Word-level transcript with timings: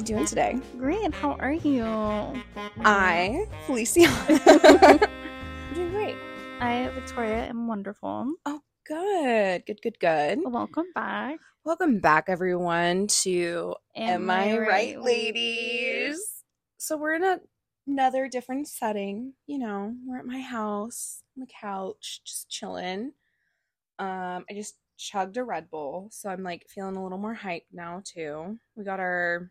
You 0.00 0.06
doing 0.06 0.24
today? 0.24 0.58
Great. 0.78 1.12
How 1.12 1.32
are 1.32 1.52
you? 1.52 1.84
I, 2.86 3.44
Felicia. 3.66 4.06
I'm 4.30 5.74
doing 5.74 5.90
great. 5.90 6.16
I, 6.58 6.90
Victoria, 6.94 7.44
am 7.44 7.68
wonderful. 7.68 8.32
Oh, 8.46 8.62
good. 8.86 9.66
Good, 9.66 9.82
good, 9.82 10.00
good. 10.00 10.38
Welcome 10.42 10.86
back. 10.94 11.38
Welcome 11.66 11.98
back, 11.98 12.24
everyone, 12.28 13.08
to 13.08 13.74
Am, 13.94 14.30
I 14.30 14.56
Right, 14.56 14.98
ladies? 14.98 16.18
So 16.78 16.96
we're 16.96 17.16
in 17.16 17.24
a, 17.24 17.38
another 17.86 18.26
different 18.26 18.68
setting. 18.68 19.34
You 19.46 19.58
know, 19.58 19.94
we're 20.06 20.20
at 20.20 20.24
my 20.24 20.40
house 20.40 21.22
on 21.36 21.42
the 21.42 21.52
couch, 21.60 22.22
just 22.24 22.48
chilling. 22.48 23.12
Um, 23.98 24.46
I 24.48 24.54
just 24.54 24.76
chugged 24.96 25.36
a 25.36 25.44
Red 25.44 25.68
Bull, 25.68 26.08
so 26.10 26.30
I'm 26.30 26.42
like 26.42 26.64
feeling 26.70 26.96
a 26.96 27.02
little 27.02 27.18
more 27.18 27.36
hyped 27.36 27.66
now 27.70 28.00
too. 28.02 28.58
We 28.76 28.84
got 28.84 28.98
our 28.98 29.50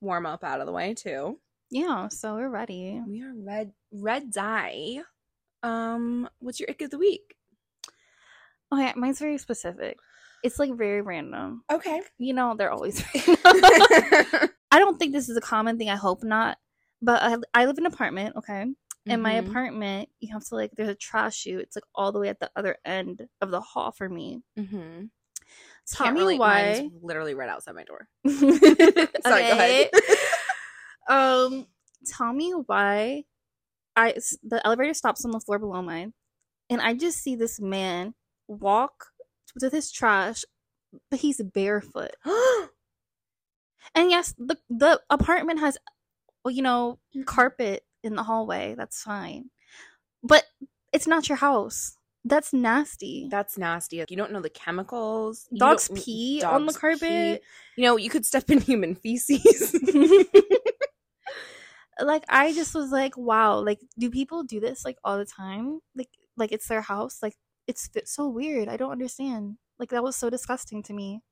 warm 0.00 0.26
up 0.26 0.44
out 0.44 0.60
of 0.60 0.66
the 0.66 0.72
way 0.72 0.94
too. 0.94 1.38
Yeah, 1.70 2.08
so 2.08 2.34
we're 2.36 2.48
ready. 2.48 3.00
We 3.06 3.22
are 3.22 3.32
red 3.34 3.72
red 3.92 4.30
dye. 4.32 4.98
Um, 5.62 6.28
what's 6.38 6.60
your 6.60 6.70
ick 6.70 6.82
of 6.82 6.90
the 6.90 6.98
week? 6.98 7.34
Okay, 8.72 8.92
mine's 8.96 9.18
very 9.18 9.38
specific. 9.38 9.98
It's 10.42 10.58
like 10.58 10.72
very 10.76 11.02
random. 11.02 11.62
Okay. 11.70 12.00
You 12.18 12.32
know, 12.34 12.54
they're 12.56 12.70
always 12.70 13.02
I 13.14 14.78
don't 14.78 14.98
think 14.98 15.12
this 15.12 15.28
is 15.28 15.36
a 15.36 15.40
common 15.42 15.78
thing. 15.78 15.90
I 15.90 15.96
hope 15.96 16.22
not. 16.22 16.58
But 17.00 17.22
I, 17.22 17.36
I 17.54 17.66
live 17.66 17.78
in 17.78 17.86
an 17.86 17.92
apartment, 17.92 18.36
okay? 18.36 18.66
In 19.06 19.22
my 19.22 19.34
Mhm. 19.34 19.48
apartment, 19.48 20.08
you 20.20 20.32
have 20.34 20.44
to 20.48 20.54
like 20.54 20.72
there's 20.76 20.88
a 20.90 20.94
trash 20.94 21.36
chute. 21.36 21.60
It's 21.62 21.76
like 21.76 21.84
all 21.94 22.12
the 22.12 22.18
way 22.18 22.28
at 22.28 22.40
the 22.40 22.50
other 22.56 22.76
end 22.84 23.26
of 23.40 23.50
the 23.50 23.60
hall 23.60 23.90
for 23.92 24.08
me. 24.08 24.42
Mm-hmm. 24.58 25.04
Tell 25.92 26.06
Can't 26.06 26.16
me 26.16 26.22
relate, 26.22 26.38
why. 26.38 26.90
literally 27.02 27.34
right 27.34 27.48
outside 27.48 27.74
my 27.74 27.84
door. 27.84 28.08
Sorry, 28.28 29.10
go 29.22 29.52
ahead. 29.52 29.90
um, 31.08 31.66
tell 32.06 32.32
me 32.32 32.52
why 32.66 33.24
I 33.96 34.14
the 34.42 34.64
elevator 34.66 34.94
stops 34.94 35.24
on 35.24 35.30
the 35.30 35.40
floor 35.40 35.58
below 35.58 35.82
mine, 35.82 36.12
and 36.68 36.80
I 36.80 36.94
just 36.94 37.18
see 37.18 37.36
this 37.36 37.58
man 37.58 38.14
walk 38.48 39.06
with 39.60 39.72
his 39.72 39.90
trash, 39.90 40.44
but 41.10 41.20
he's 41.20 41.40
barefoot. 41.42 42.14
And 43.94 44.10
yes, 44.10 44.34
the 44.38 44.58
the 44.68 45.00
apartment 45.10 45.60
has, 45.60 45.78
well, 46.44 46.52
you 46.52 46.62
know, 46.62 46.98
carpet 47.24 47.84
in 48.04 48.14
the 48.14 48.22
hallway. 48.22 48.74
That's 48.76 49.02
fine, 49.02 49.50
but 50.22 50.44
it's 50.92 51.06
not 51.06 51.28
your 51.28 51.38
house. 51.38 51.97
That's 52.24 52.52
nasty. 52.52 53.28
That's 53.30 53.56
nasty. 53.56 54.04
You 54.08 54.16
don't 54.16 54.32
know 54.32 54.40
the 54.40 54.50
chemicals. 54.50 55.48
Dogs 55.56 55.88
pee 55.94 56.42
on 56.44 56.66
the 56.66 56.72
carpet. 56.72 57.00
pee. 57.00 57.38
You 57.76 57.84
know, 57.84 57.96
you 57.96 58.10
could 58.10 58.26
step 58.26 58.50
in 58.50 58.60
human 58.70 58.94
feces. 58.94 59.74
like 62.00 62.24
I 62.28 62.52
just 62.52 62.74
was 62.74 62.90
like, 62.92 63.16
wow, 63.16 63.60
like 63.60 63.80
do 63.98 64.10
people 64.10 64.42
do 64.44 64.60
this 64.60 64.84
like 64.84 64.98
all 65.04 65.18
the 65.18 65.24
time? 65.24 65.80
Like 65.96 66.10
like 66.36 66.52
it's 66.52 66.68
their 66.68 66.82
house? 66.82 67.18
Like 67.22 67.36
it's 67.66 67.88
f- 67.94 68.06
so 68.06 68.28
weird. 68.28 68.68
I 68.68 68.76
don't 68.76 68.92
understand. 68.92 69.56
Like 69.78 69.90
that 69.90 70.02
was 70.02 70.16
so 70.16 70.30
disgusting 70.30 70.82
to 70.84 70.92
me. 70.92 71.22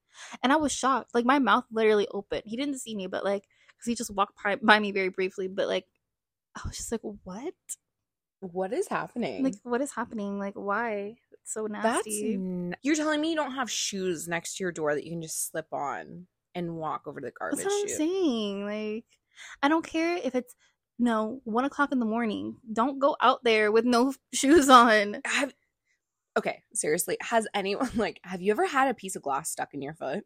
And 0.42 0.52
I 0.52 0.56
was 0.56 0.72
shocked. 0.72 1.14
Like 1.14 1.24
my 1.26 1.38
mouth 1.38 1.64
literally 1.70 2.08
opened. 2.10 2.42
He 2.46 2.56
didn't 2.56 2.78
see 2.78 2.94
me, 2.94 3.06
but 3.06 3.24
like 3.24 3.44
cuz 3.78 3.86
he 3.86 3.94
just 3.94 4.14
walked 4.14 4.42
by, 4.42 4.56
by 4.56 4.78
me 4.78 4.92
very 4.92 5.08
briefly, 5.10 5.48
but 5.48 5.66
like 5.68 5.86
I 6.56 6.62
was 6.66 6.76
just 6.78 6.90
like, 6.90 7.02
"What? 7.02 7.54
What 8.40 8.72
is 8.72 8.88
happening? 8.88 9.42
Like 9.44 9.54
what 9.62 9.80
is 9.80 9.92
happening? 9.92 10.38
Like 10.38 10.54
why? 10.54 11.16
It's 11.32 11.52
so 11.52 11.66
That's 11.70 12.06
nasty." 12.06 12.34
n- 12.34 12.76
you're 12.82 12.94
telling 12.96 13.20
me 13.20 13.30
you 13.30 13.36
don't 13.36 13.52
have 13.54 13.70
shoes 13.70 14.28
next 14.28 14.56
to 14.56 14.64
your 14.64 14.72
door 14.72 14.94
that 14.94 15.04
you 15.04 15.10
can 15.12 15.22
just 15.22 15.50
slip 15.50 15.72
on 15.72 16.26
and 16.54 16.76
walk 16.76 17.02
over 17.06 17.20
to 17.20 17.26
the 17.26 17.32
garbage 17.38 17.58
That's 17.58 17.66
what 17.74 17.80
I'm 17.82 17.88
chute. 17.88 17.96
saying. 17.96 18.64
Like, 18.64 19.04
I 19.62 19.68
don't 19.68 19.84
care 19.86 20.16
if 20.16 20.34
it's 20.34 20.54
no 20.98 21.40
one 21.44 21.64
o'clock 21.64 21.92
in 21.92 21.98
the 21.98 22.06
morning. 22.06 22.56
Don't 22.72 22.98
go 22.98 23.16
out 23.20 23.44
there 23.44 23.70
with 23.72 23.84
no 23.84 24.14
shoes 24.32 24.68
on. 24.68 25.20
Have 25.24 25.54
okay, 26.38 26.62
seriously, 26.74 27.16
has 27.20 27.46
anyone 27.54 27.90
like 27.96 28.20
have 28.24 28.40
you 28.42 28.50
ever 28.52 28.66
had 28.66 28.88
a 28.88 28.94
piece 28.94 29.16
of 29.16 29.22
glass 29.22 29.50
stuck 29.50 29.74
in 29.74 29.82
your 29.82 29.94
foot? 29.94 30.24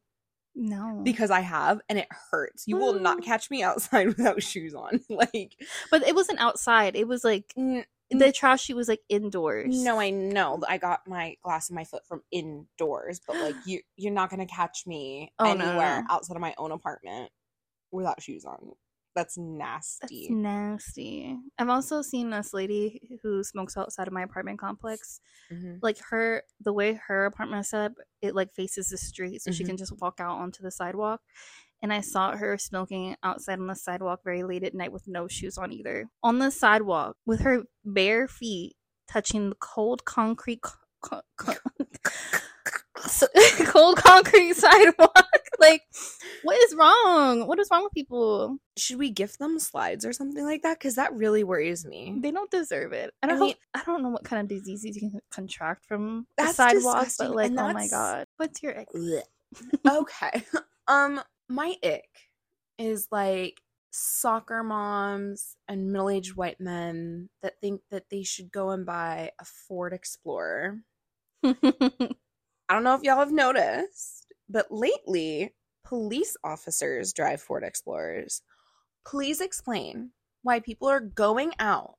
No, 0.57 1.03
Because 1.05 1.31
I 1.31 1.41
have, 1.41 1.81
and 1.89 1.97
it 1.97 2.09
hurts. 2.33 2.65
You 2.67 2.77
will 2.77 2.95
not 2.99 3.19
Mm. 3.19 3.25
catch 3.25 3.51
me 3.51 3.63
outside 3.65 4.09
without 4.09 4.43
shoes 4.43 4.75
on. 4.75 5.01
like, 5.09 5.55
but 5.93 6.03
it 6.07 6.15
wasn't 6.15 6.41
outside. 6.41 6.97
It 6.97 7.07
was 7.07 7.23
like 7.25 7.53
n- 7.57 7.85
the 8.11 8.33
trash 8.33 8.65
chute 8.65 8.77
was 8.77 8.89
like 8.89 9.01
indoors. 9.09 9.85
no, 9.85 10.01
I 10.01 10.11
know. 10.11 10.61
I 10.69 10.79
got 10.79 11.07
my 11.07 11.37
glass 11.43 11.71
in 11.71 11.77
my 11.77 11.85
foot 11.85 12.07
from 12.07 12.23
indoors, 12.31 13.21
but 13.27 13.37
like 13.41 13.55
you, 13.67 13.81
you're 13.97 14.13
not 14.13 14.31
gonna 14.31 14.47
catch 14.47 14.87
me 14.87 15.33
Oh, 15.39 15.53
anywhere 15.53 16.01
no. 16.01 16.07
outside 16.11 16.35
of 16.37 16.41
my 16.41 16.55
own 16.59 16.73
apartment 16.73 17.31
without 17.93 18.23
shoes 18.23 18.45
on. 18.45 18.73
That's 19.17 19.37
nasty. 19.37 20.29
That's 20.29 20.31
nasty. 20.31 21.37
I've 21.59 21.69
also 21.69 22.01
seen 22.03 22.31
this 22.31 22.55
lady 22.55 23.19
who 23.23 23.43
smokes 23.43 23.77
outside 23.77 24.07
of 24.07 24.13
my 24.15 24.23
apartment 24.23 24.59
complex. 24.61 25.21
Mhm. 25.53 25.79
Like 25.83 25.99
her, 26.11 26.45
the 26.61 26.73
way 26.73 26.95
her 27.09 27.27
apartment 27.27 27.61
is 27.63 27.71
set 27.71 27.81
up, 27.91 27.93
it 28.23 28.35
like 28.37 28.55
faces 28.55 28.89
the 28.89 28.99
street, 28.99 29.43
so 29.43 29.51
she 29.51 29.65
Mhm. 29.65 29.69
can 29.69 29.77
just 29.77 29.99
walk 30.01 30.21
out 30.21 30.39
onto 30.39 30.63
the 30.63 30.71
sidewalk. 30.71 31.23
And 31.83 31.93
I 31.93 32.01
saw 32.03 32.37
her 32.37 32.59
smoking 32.59 33.17
outside 33.23 33.59
on 33.59 33.67
the 33.67 33.75
sidewalk 33.75 34.21
very 34.23 34.43
late 34.43 34.65
at 34.65 34.75
night 34.75 34.93
with 34.93 35.09
no 35.09 35.29
shoes 35.29 35.57
on 35.57 35.73
either. 35.73 36.09
On 36.23 36.39
the 36.39 36.51
sidewalk 36.51 37.17
with 37.25 37.41
her 37.41 37.63
bare 37.85 38.29
feet 38.29 38.75
touching 39.11 39.49
the 39.51 39.57
cold 39.57 40.05
concrete, 40.05 40.61
co- 40.61 40.77
co- 41.03 41.23
co- 41.37 41.55
cold 43.65 43.97
concrete 43.97 44.55
sidewalk. 44.55 45.27
like, 45.59 45.83
what 46.43 46.57
is 46.65 46.75
wrong? 46.75 47.47
What 47.47 47.59
is 47.59 47.69
wrong 47.71 47.85
with 47.85 47.93
people? 47.93 48.59
Should 48.77 48.99
we 48.99 49.11
gift 49.11 49.39
them 49.39 49.59
slides 49.59 50.05
or 50.05 50.13
something 50.13 50.45
like 50.45 50.63
that? 50.63 50.79
Because 50.79 50.97
that 50.97 51.15
really 51.15 51.45
worries 51.45 51.85
me. 51.87 52.15
They 52.19 52.31
don't 52.31 52.51
deserve 52.51 52.93
it. 52.93 53.13
I 53.23 53.27
I 53.27 53.31
don't. 53.31 53.41
mean- 53.41 53.55
I 53.75 53.83
don't 53.85 54.03
know 54.03 54.11
what 54.11 54.25
kind 54.25 54.43
of 54.43 54.49
diseases 54.49 54.97
you 54.97 55.01
can 55.11 55.21
contract 55.31 55.87
from 55.87 56.27
the 56.37 56.45
That's 56.45 56.57
sidewalk, 56.57 57.05
disgusting, 57.05 57.29
but 57.29 57.37
like, 57.37 57.53
oh 57.53 57.73
my 57.73 57.89
god, 57.89 58.27
what's 58.37 58.63
your? 58.63 58.85
Blech. 58.95 59.23
okay. 59.89 60.45
Um, 60.89 61.21
my 61.51 61.75
ick 61.85 62.09
is 62.79 63.09
like 63.11 63.61
soccer 63.91 64.63
moms 64.63 65.57
and 65.69 65.93
middle-aged 65.93 66.37
white 66.37 66.61
men 66.61 67.29
that 67.43 67.61
think 67.61 67.83
that 67.91 68.05
they 68.11 68.23
should 68.23 68.53
go 68.53 68.71
and 68.71 68.87
buy 68.87 69.33
a 69.41 69.45
Ford 69.45 69.93
Explorer. 69.93 70.79
I 71.45 71.55
don't 72.69 72.85
know 72.85 72.95
if 72.95 73.03
y'all 73.03 73.19
have 73.19 73.33
noticed, 73.33 74.33
but 74.49 74.67
lately 74.71 75.55
police 75.85 76.37
officers 76.45 77.13
drive 77.13 77.43
Ford 77.43 77.65
Explorers. 77.65 78.43
Please 79.05 79.41
explain 79.41 80.13
why 80.43 80.61
people 80.61 80.89
are 80.89 81.01
going 81.01 81.53
out 81.59 81.99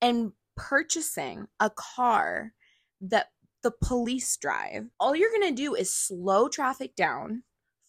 and 0.00 0.32
purchasing 0.56 1.48
a 1.58 1.70
car 1.70 2.52
that 3.00 3.28
the 3.62 3.72
police 3.82 4.36
drive. 4.36 4.86
All 4.98 5.16
you're 5.16 5.30
going 5.30 5.54
to 5.54 5.62
do 5.62 5.74
is 5.74 5.92
slow 5.92 6.48
traffic 6.48 6.94
down, 6.94 7.42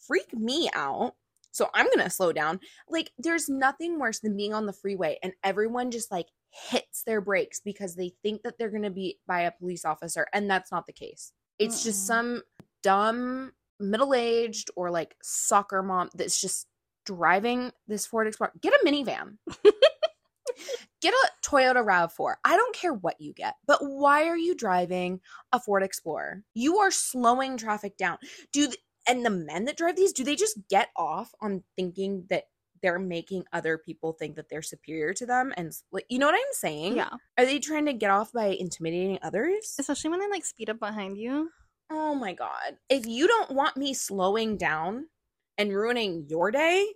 freak 0.08 0.34
me 0.34 0.70
out. 0.74 1.16
So 1.52 1.70
I'm 1.74 1.88
going 1.88 2.00
to 2.00 2.10
slow 2.10 2.32
down. 2.32 2.60
Like, 2.90 3.12
there's 3.18 3.50
nothing 3.50 4.00
worse 4.00 4.20
than 4.20 4.38
being 4.38 4.54
on 4.54 4.66
the 4.66 4.74
freeway 4.74 5.18
and 5.22 5.34
everyone 5.44 5.92
just 5.92 6.12
like 6.12 6.28
hits 6.50 7.04
their 7.04 7.22
brakes 7.22 7.60
because 7.64 7.96
they 7.96 8.14
think 8.24 8.44
that 8.44 8.58
they're 8.58 8.70
going 8.70 8.84
to 8.84 8.90
be 8.90 9.20
by 9.28 9.42
a 9.42 9.52
police 9.52 9.86
officer. 9.86 10.28
And 10.34 10.50
that's 10.50 10.72
not 10.72 10.86
the 10.88 10.94
case. 10.94 11.34
It's 11.60 11.84
just 11.84 12.04
Mm-mm. 12.04 12.08
some 12.08 12.42
dumb 12.84 13.52
middle 13.80 14.14
aged 14.14 14.70
or 14.76 14.92
like 14.92 15.16
soccer 15.22 15.84
mom 15.84 16.10
that's 16.16 16.40
just 16.40 16.68
driving 17.06 17.72
this 17.88 18.06
Ford 18.06 18.28
Explorer. 18.28 18.54
Get 18.62 18.74
a 18.74 18.86
minivan. 18.86 19.38
get 21.02 21.14
a 21.14 21.30
Toyota 21.46 21.84
RAV4. 21.84 22.36
I 22.44 22.56
don't 22.56 22.76
care 22.76 22.94
what 22.94 23.20
you 23.20 23.34
get, 23.34 23.56
but 23.68 23.80
why 23.82 24.26
are 24.28 24.38
you 24.38 24.56
driving 24.56 25.20
a 25.52 25.60
Ford 25.60 25.84
Explorer? 25.84 26.44
You 26.54 26.78
are 26.80 26.92
slowing 26.92 27.58
traffic 27.58 27.98
down. 27.98 28.18
Do 28.54 28.68
th- 28.68 28.78
and 29.08 29.26
the 29.26 29.30
men 29.30 29.66
that 29.66 29.78
drive 29.78 29.96
these, 29.96 30.14
do 30.14 30.24
they 30.24 30.36
just 30.36 30.58
get 30.70 30.90
off 30.96 31.34
on 31.42 31.64
thinking 31.76 32.26
that 32.30 32.46
they're 32.82 33.00
making 33.00 33.44
other 33.54 33.78
people 33.78 34.14
think 34.14 34.36
that 34.36 34.50
they're 34.50 34.62
superior 34.64 35.14
to 35.14 35.26
them 35.26 35.54
and 35.56 35.72
like 35.92 36.06
you 36.10 36.18
know 36.18 36.26
what 36.26 36.34
I'm 36.36 36.54
saying? 36.54 36.96
yeah, 36.96 37.10
Are 37.38 37.46
they 37.46 37.60
trying 37.60 37.86
to 37.86 37.94
get 37.94 38.10
off 38.10 38.32
by 38.34 38.48
intimidating 38.48 39.20
others? 39.22 39.76
especially 39.80 40.10
when 40.10 40.20
they 40.20 40.30
like 40.30 40.44
speed 40.46 40.70
up 40.70 40.80
behind 40.80 41.18
you. 41.18 41.50
Oh 41.92 42.16
my 42.16 42.34
god. 42.34 42.78
If 42.90 43.06
you 43.06 43.28
don't 43.28 43.52
want 43.52 43.78
me 43.78 43.94
slowing 43.94 44.58
down 44.58 45.08
and 45.58 45.72
ruining 45.76 46.26
your 46.28 46.50
day, 46.50 46.88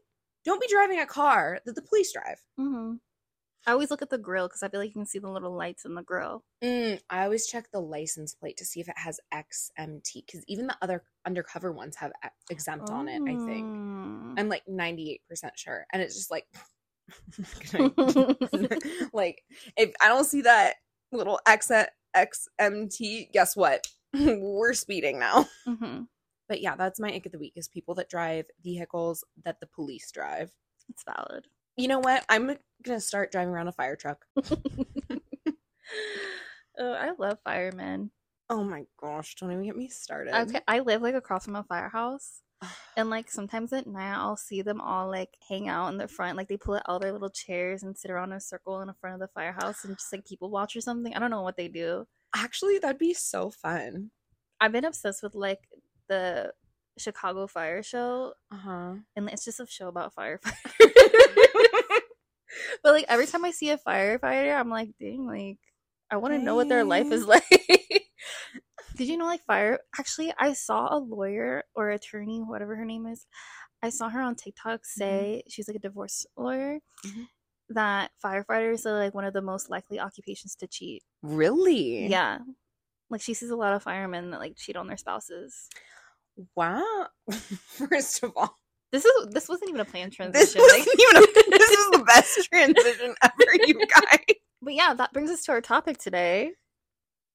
don't 0.43 0.61
be 0.61 0.67
driving 0.71 0.99
a 0.99 1.05
car 1.05 1.59
that 1.65 1.75
the 1.75 1.81
police 1.83 2.13
drive. 2.13 2.41
hmm 2.57 2.93
I 3.67 3.71
always 3.71 3.89
look 3.89 4.01
at 4.01 4.09
the 4.09 4.17
grill 4.17 4.47
because 4.47 4.63
I 4.63 4.69
feel 4.69 4.79
like 4.79 4.89
you 4.89 4.93
can 4.93 5.05
see 5.05 5.19
the 5.19 5.29
little 5.29 5.55
lights 5.55 5.85
in 5.85 5.95
the 5.95 6.03
grill. 6.03 6.43
Mm, 6.63 6.99
I 7.09 7.23
always 7.23 7.47
check 7.47 7.65
the 7.71 7.79
license 7.79 8.35
plate 8.35 8.57
to 8.57 8.65
see 8.65 8.79
if 8.79 8.87
it 8.87 8.97
has 8.97 9.19
XMT 9.33 10.25
because 10.25 10.43
even 10.47 10.67
the 10.67 10.77
other 10.81 11.03
undercover 11.25 11.71
ones 11.71 11.95
have 11.97 12.11
exempt 12.49 12.89
on 12.89 13.07
it, 13.07 13.21
I 13.27 13.37
think. 13.37 13.65
Mm. 13.65 14.39
I'm 14.39 14.49
like 14.49 14.63
98% 14.69 15.19
sure. 15.55 15.85
And 15.91 16.01
it's 16.01 16.15
just 16.15 16.31
like, 16.31 16.45
like, 19.13 19.43
if 19.77 19.93
I 20.01 20.07
don't 20.07 20.25
see 20.25 20.41
that 20.41 20.75
little 21.11 21.39
X- 21.47 21.71
XMT, 22.15 23.31
guess 23.31 23.55
what? 23.55 23.87
We're 24.13 24.73
speeding 24.73 25.19
now. 25.19 25.47
hmm 25.65 26.03
But 26.47 26.61
yeah, 26.61 26.75
that's 26.75 26.99
my 26.99 27.13
ick 27.13 27.25
of 27.25 27.31
the 27.31 27.39
week 27.39 27.53
is 27.55 27.67
people 27.67 27.95
that 27.95 28.09
drive 28.09 28.45
vehicles 28.63 29.23
that 29.43 29.59
the 29.59 29.67
police 29.67 30.11
drive. 30.11 30.51
It's 30.89 31.03
valid. 31.03 31.47
You 31.77 31.87
know 31.87 31.99
what? 31.99 32.23
I'm 32.29 32.55
gonna 32.83 32.99
start 33.01 33.31
driving 33.31 33.53
around 33.53 33.67
a 33.67 33.71
fire 33.73 33.95
truck. 33.95 34.25
oh, 36.77 36.91
I 36.93 37.11
love 37.17 37.37
firemen. 37.43 38.11
Oh 38.49 38.63
my 38.63 38.85
gosh, 38.99 39.35
don't 39.35 39.51
even 39.51 39.63
get 39.63 39.75
me 39.75 39.89
started. 39.89 40.35
Okay, 40.41 40.61
I 40.67 40.79
live 40.79 41.01
like 41.01 41.15
across 41.15 41.45
from 41.45 41.55
a 41.55 41.63
firehouse. 41.63 42.41
And 42.97 43.09
like 43.09 43.29
sometimes 43.29 43.73
at 43.73 43.87
night 43.87 44.15
I'll 44.15 44.37
see 44.37 44.61
them 44.61 44.79
all 44.79 45.09
like 45.09 45.27
hang 45.49 45.67
out 45.67 45.89
in 45.89 45.97
the 45.97 46.07
front, 46.07 46.37
like 46.37 46.47
they 46.47 46.55
pull 46.55 46.75
out 46.75 46.83
all 46.85 46.97
their 46.99 47.11
little 47.11 47.29
chairs 47.29 47.83
and 47.83 47.97
sit 47.97 48.09
around 48.09 48.31
in 48.31 48.37
a 48.37 48.41
circle 48.41 48.79
in 48.79 48.87
the 48.87 48.93
front 48.93 49.15
of 49.15 49.19
the 49.19 49.27
firehouse 49.33 49.83
and 49.83 49.97
just 49.97 50.13
like 50.13 50.25
people 50.25 50.49
watch 50.49 50.77
or 50.77 50.81
something. 50.81 51.13
I 51.13 51.19
don't 51.19 51.29
know 51.31 51.41
what 51.41 51.57
they 51.57 51.67
do. 51.67 52.07
Actually, 52.33 52.79
that'd 52.79 52.97
be 52.97 53.13
so 53.13 53.49
fun. 53.49 54.11
I've 54.61 54.71
been 54.71 54.85
obsessed 54.85 55.23
with 55.23 55.35
like 55.35 55.59
the 56.07 56.53
Chicago 56.97 57.47
Fire 57.47 57.83
Show, 57.83 58.33
Uh-huh. 58.49 58.93
and 59.17 59.29
it's 59.29 59.43
just 59.43 59.59
a 59.59 59.67
show 59.67 59.89
about 59.89 60.15
firefighters. 60.15 60.53
but 62.83 62.93
like 62.93 63.05
every 63.07 63.27
time 63.27 63.45
I 63.45 63.51
see 63.51 63.69
a 63.69 63.77
firefighter, 63.77 64.55
I'm 64.57 64.69
like, 64.69 64.89
dang, 64.99 65.25
like 65.25 65.57
I 66.11 66.17
want 66.17 66.33
to 66.33 66.39
know 66.39 66.55
what 66.55 66.69
their 66.69 66.83
life 66.83 67.11
is 67.11 67.25
like. 67.25 67.43
Did 68.97 69.09
you 69.09 69.17
know 69.17 69.25
like 69.25 69.43
fire? 69.45 69.79
Actually, 69.99 70.33
I 70.37 70.53
saw 70.53 70.95
a 70.95 70.99
lawyer 70.99 71.63
or 71.75 71.89
attorney, 71.89 72.39
whatever 72.39 72.75
her 72.75 72.85
name 72.85 73.07
is. 73.07 73.25
I 73.83 73.89
saw 73.89 74.09
her 74.09 74.21
on 74.21 74.35
TikTok 74.35 74.85
say 74.85 75.43
she's 75.47 75.67
like 75.67 75.77
a 75.77 75.79
divorce 75.79 76.25
lawyer. 76.37 76.79
Mhm. 77.05 77.27
That 77.69 78.11
firefighters 78.23 78.85
are 78.85 78.97
like 78.97 79.13
one 79.13 79.25
of 79.25 79.33
the 79.33 79.41
most 79.41 79.69
likely 79.69 79.99
occupations 79.99 80.55
to 80.57 80.67
cheat. 80.67 81.03
Really? 81.23 82.07
Yeah, 82.07 82.39
like 83.09 83.21
she 83.21 83.33
sees 83.33 83.49
a 83.49 83.55
lot 83.55 83.73
of 83.73 83.83
firemen 83.83 84.31
that 84.31 84.39
like 84.39 84.55
cheat 84.55 84.75
on 84.75 84.87
their 84.87 84.97
spouses. 84.97 85.69
Wow. 86.55 87.07
First 87.31 88.23
of 88.23 88.33
all, 88.35 88.55
This 88.95 89.03
is 89.03 89.27
this 89.31 89.49
wasn't 89.49 89.71
even 89.71 89.81
a 89.81 89.85
planned 89.85 90.13
this 90.13 90.53
transition. 90.53 90.61
wasn't 90.61 90.87
even 90.87 91.17
a, 91.17 91.19
this 91.57 91.69
is 91.69 91.91
the 91.91 92.03
best 92.07 92.49
transition 92.49 93.13
ever, 93.21 93.65
you 93.67 93.73
guys. 93.87 94.35
But 94.61 94.73
yeah, 94.73 94.93
that 94.93 95.11
brings 95.11 95.29
us 95.29 95.43
to 95.43 95.51
our 95.51 95.59
topic 95.59 95.97
today. 95.97 96.51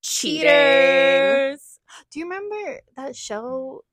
Cheating. 0.01 0.41
Cheaters. 0.41 1.81
Do 2.11 2.19
you 2.19 2.25
remember 2.25 2.81
that 2.97 3.15
show? 3.15 3.85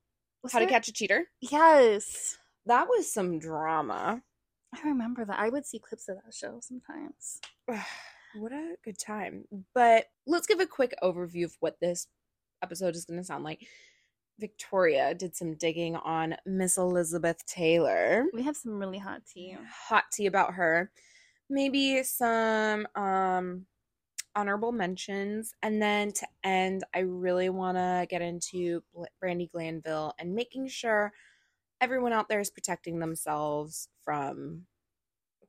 How 0.50 0.60
to 0.60 0.66
catch 0.66 0.88
a 0.88 0.94
cheater? 0.94 1.26
Yes. 1.42 2.38
That 2.68 2.88
was 2.88 3.12
some 3.12 3.38
drama. 3.38 4.22
I 4.74 4.88
remember 4.88 5.26
that. 5.26 5.38
I 5.38 5.50
would 5.50 5.66
see 5.66 5.80
clips 5.80 6.08
of 6.08 6.16
that 6.24 6.34
show 6.34 6.62
sometimes. 6.62 7.42
what 8.38 8.54
a 8.54 8.76
good 8.86 8.98
time. 8.98 9.44
But 9.76 10.06
let's 10.26 10.48
give 10.48 10.62
a 10.62 10.66
quick 10.66 10.96
overview 11.04 11.44
of 11.44 11.58
what 11.60 11.76
this 11.82 12.08
episode 12.64 12.96
is 12.96 13.04
going 13.04 13.20
to 13.20 13.26
sound 13.26 13.44
like. 13.44 13.68
Victoria 14.40 15.14
did 15.14 15.36
some 15.36 15.56
digging 15.56 15.96
on 15.96 16.36
Miss 16.46 16.78
Elizabeth 16.78 17.46
Taylor. 17.46 18.26
We 18.34 18.44
have 18.44 18.56
some 18.56 18.80
really 18.80 19.00
hot 19.00 19.22
tea. 19.26 19.58
Hot 19.88 20.04
tea 20.12 20.28
about 20.28 20.54
her. 20.54 20.92
Maybe 21.50 22.04
some 22.04 22.88
um 22.96 23.66
honorable 24.36 24.72
mentions 24.72 25.56
and 25.64 25.82
then 25.82 26.12
to 26.12 26.28
end 26.44 26.84
I 26.94 27.00
really 27.00 27.50
want 27.50 27.78
to 27.78 28.06
get 28.08 28.22
into 28.22 28.84
Brandi 29.24 29.50
Glanville 29.50 30.14
and 30.20 30.36
making 30.36 30.68
sure 30.68 31.12
everyone 31.82 32.14
out 32.14 32.30
there 32.30 32.40
is 32.40 32.52
protecting 32.52 33.00
themselves 33.00 33.90
from 34.04 34.68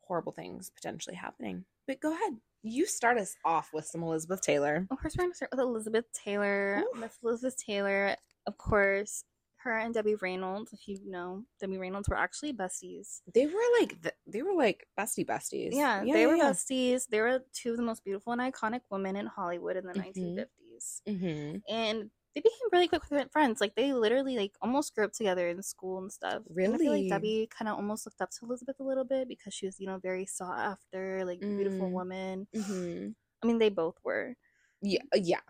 horrible 0.03 0.33
things 0.33 0.71
potentially 0.75 1.17
happening. 1.17 1.65
But 1.87 2.01
go 2.01 2.13
ahead. 2.13 2.39
You 2.63 2.87
start 2.87 3.19
us 3.19 3.37
off 3.45 3.71
with 3.73 3.87
some 3.87 4.03
Elizabeth 4.03 4.41
Taylor. 4.41 4.87
Of 4.91 4.99
course, 5.01 5.15
we're 5.17 5.25
going 5.25 5.33
to 5.33 5.37
start 5.37 5.53
with 5.53 5.61
Elizabeth 5.61 6.07
Taylor. 6.13 6.83
Miss 6.99 7.19
Elizabeth 7.23 7.57
Taylor, 7.57 8.17
of 8.49 8.59
course, 8.59 9.25
her 9.59 9.79
and 9.79 9.95
Debbie 9.95 10.15
Reynolds, 10.17 10.73
if 10.73 10.89
you 10.89 10.99
know, 11.05 11.45
Debbie 11.61 11.79
Reynolds 11.79 12.09
were 12.09 12.17
actually 12.17 12.53
besties. 12.53 13.23
They 13.35 13.47
were 13.47 13.61
like 13.81 14.01
th- 14.03 14.15
they 14.27 14.43
were 14.43 14.55
like 14.55 14.89
bestie 14.99 15.27
besties. 15.27 15.75
Yeah, 15.75 16.05
they 16.11 16.27
were 16.27 16.37
yeah. 16.37 16.51
besties. 16.51 17.09
They 17.09 17.21
were 17.21 17.45
two 17.53 17.73
of 17.73 17.77
the 17.77 17.83
most 17.83 18.05
beautiful 18.05 18.33
and 18.33 18.41
iconic 18.41 18.83
women 18.91 19.17
in 19.17 19.27
Hollywood 19.27 19.77
in 19.77 19.87
the 19.87 19.95
Mhm. 19.95 19.95
1950s. 19.95 21.03
Mhm. 21.07 21.63
and 21.69 22.11
they 22.35 22.41
became 22.41 22.69
really 22.73 22.89
quick 22.89 23.05
friends. 23.33 23.61
Like 23.61 23.75
they 23.75 23.93
literally 23.93 24.37
like 24.37 24.57
almost 24.63 24.95
grew 24.95 25.05
up 25.05 25.13
together 25.13 25.49
in 25.49 25.63
school 25.63 25.99
and 25.99 26.13
stuff. 26.13 26.43
And 26.65 26.75
I 26.75 26.79
feel 26.79 26.93
Really? 26.93 26.99
like 26.99 27.09
Debbie 27.09 27.49
kind 27.49 27.69
of 27.69 27.77
almost 27.77 28.07
looked 28.07 28.21
up 28.23 28.31
to 28.33 28.47
Elizabeth 28.47 28.77
a 28.81 28.85
little 28.85 29.05
bit 29.05 29.29
because 29.29 29.55
she 29.55 29.67
was, 29.67 29.81
you 29.81 29.87
know, 29.87 29.99
very 29.99 30.27
sought 30.27 30.59
after, 30.59 31.25
like 31.25 31.43
beautiful 31.55 31.91
Mm. 31.91 31.93
woman. 31.93 32.49
Mhm. 32.55 33.15
I 33.43 33.47
mean, 33.47 33.59
they 33.59 33.71
both 33.71 33.99
were, 34.05 34.37
Yeah, 34.81 35.03
uh, 35.15 35.19
yeah. 35.23 35.41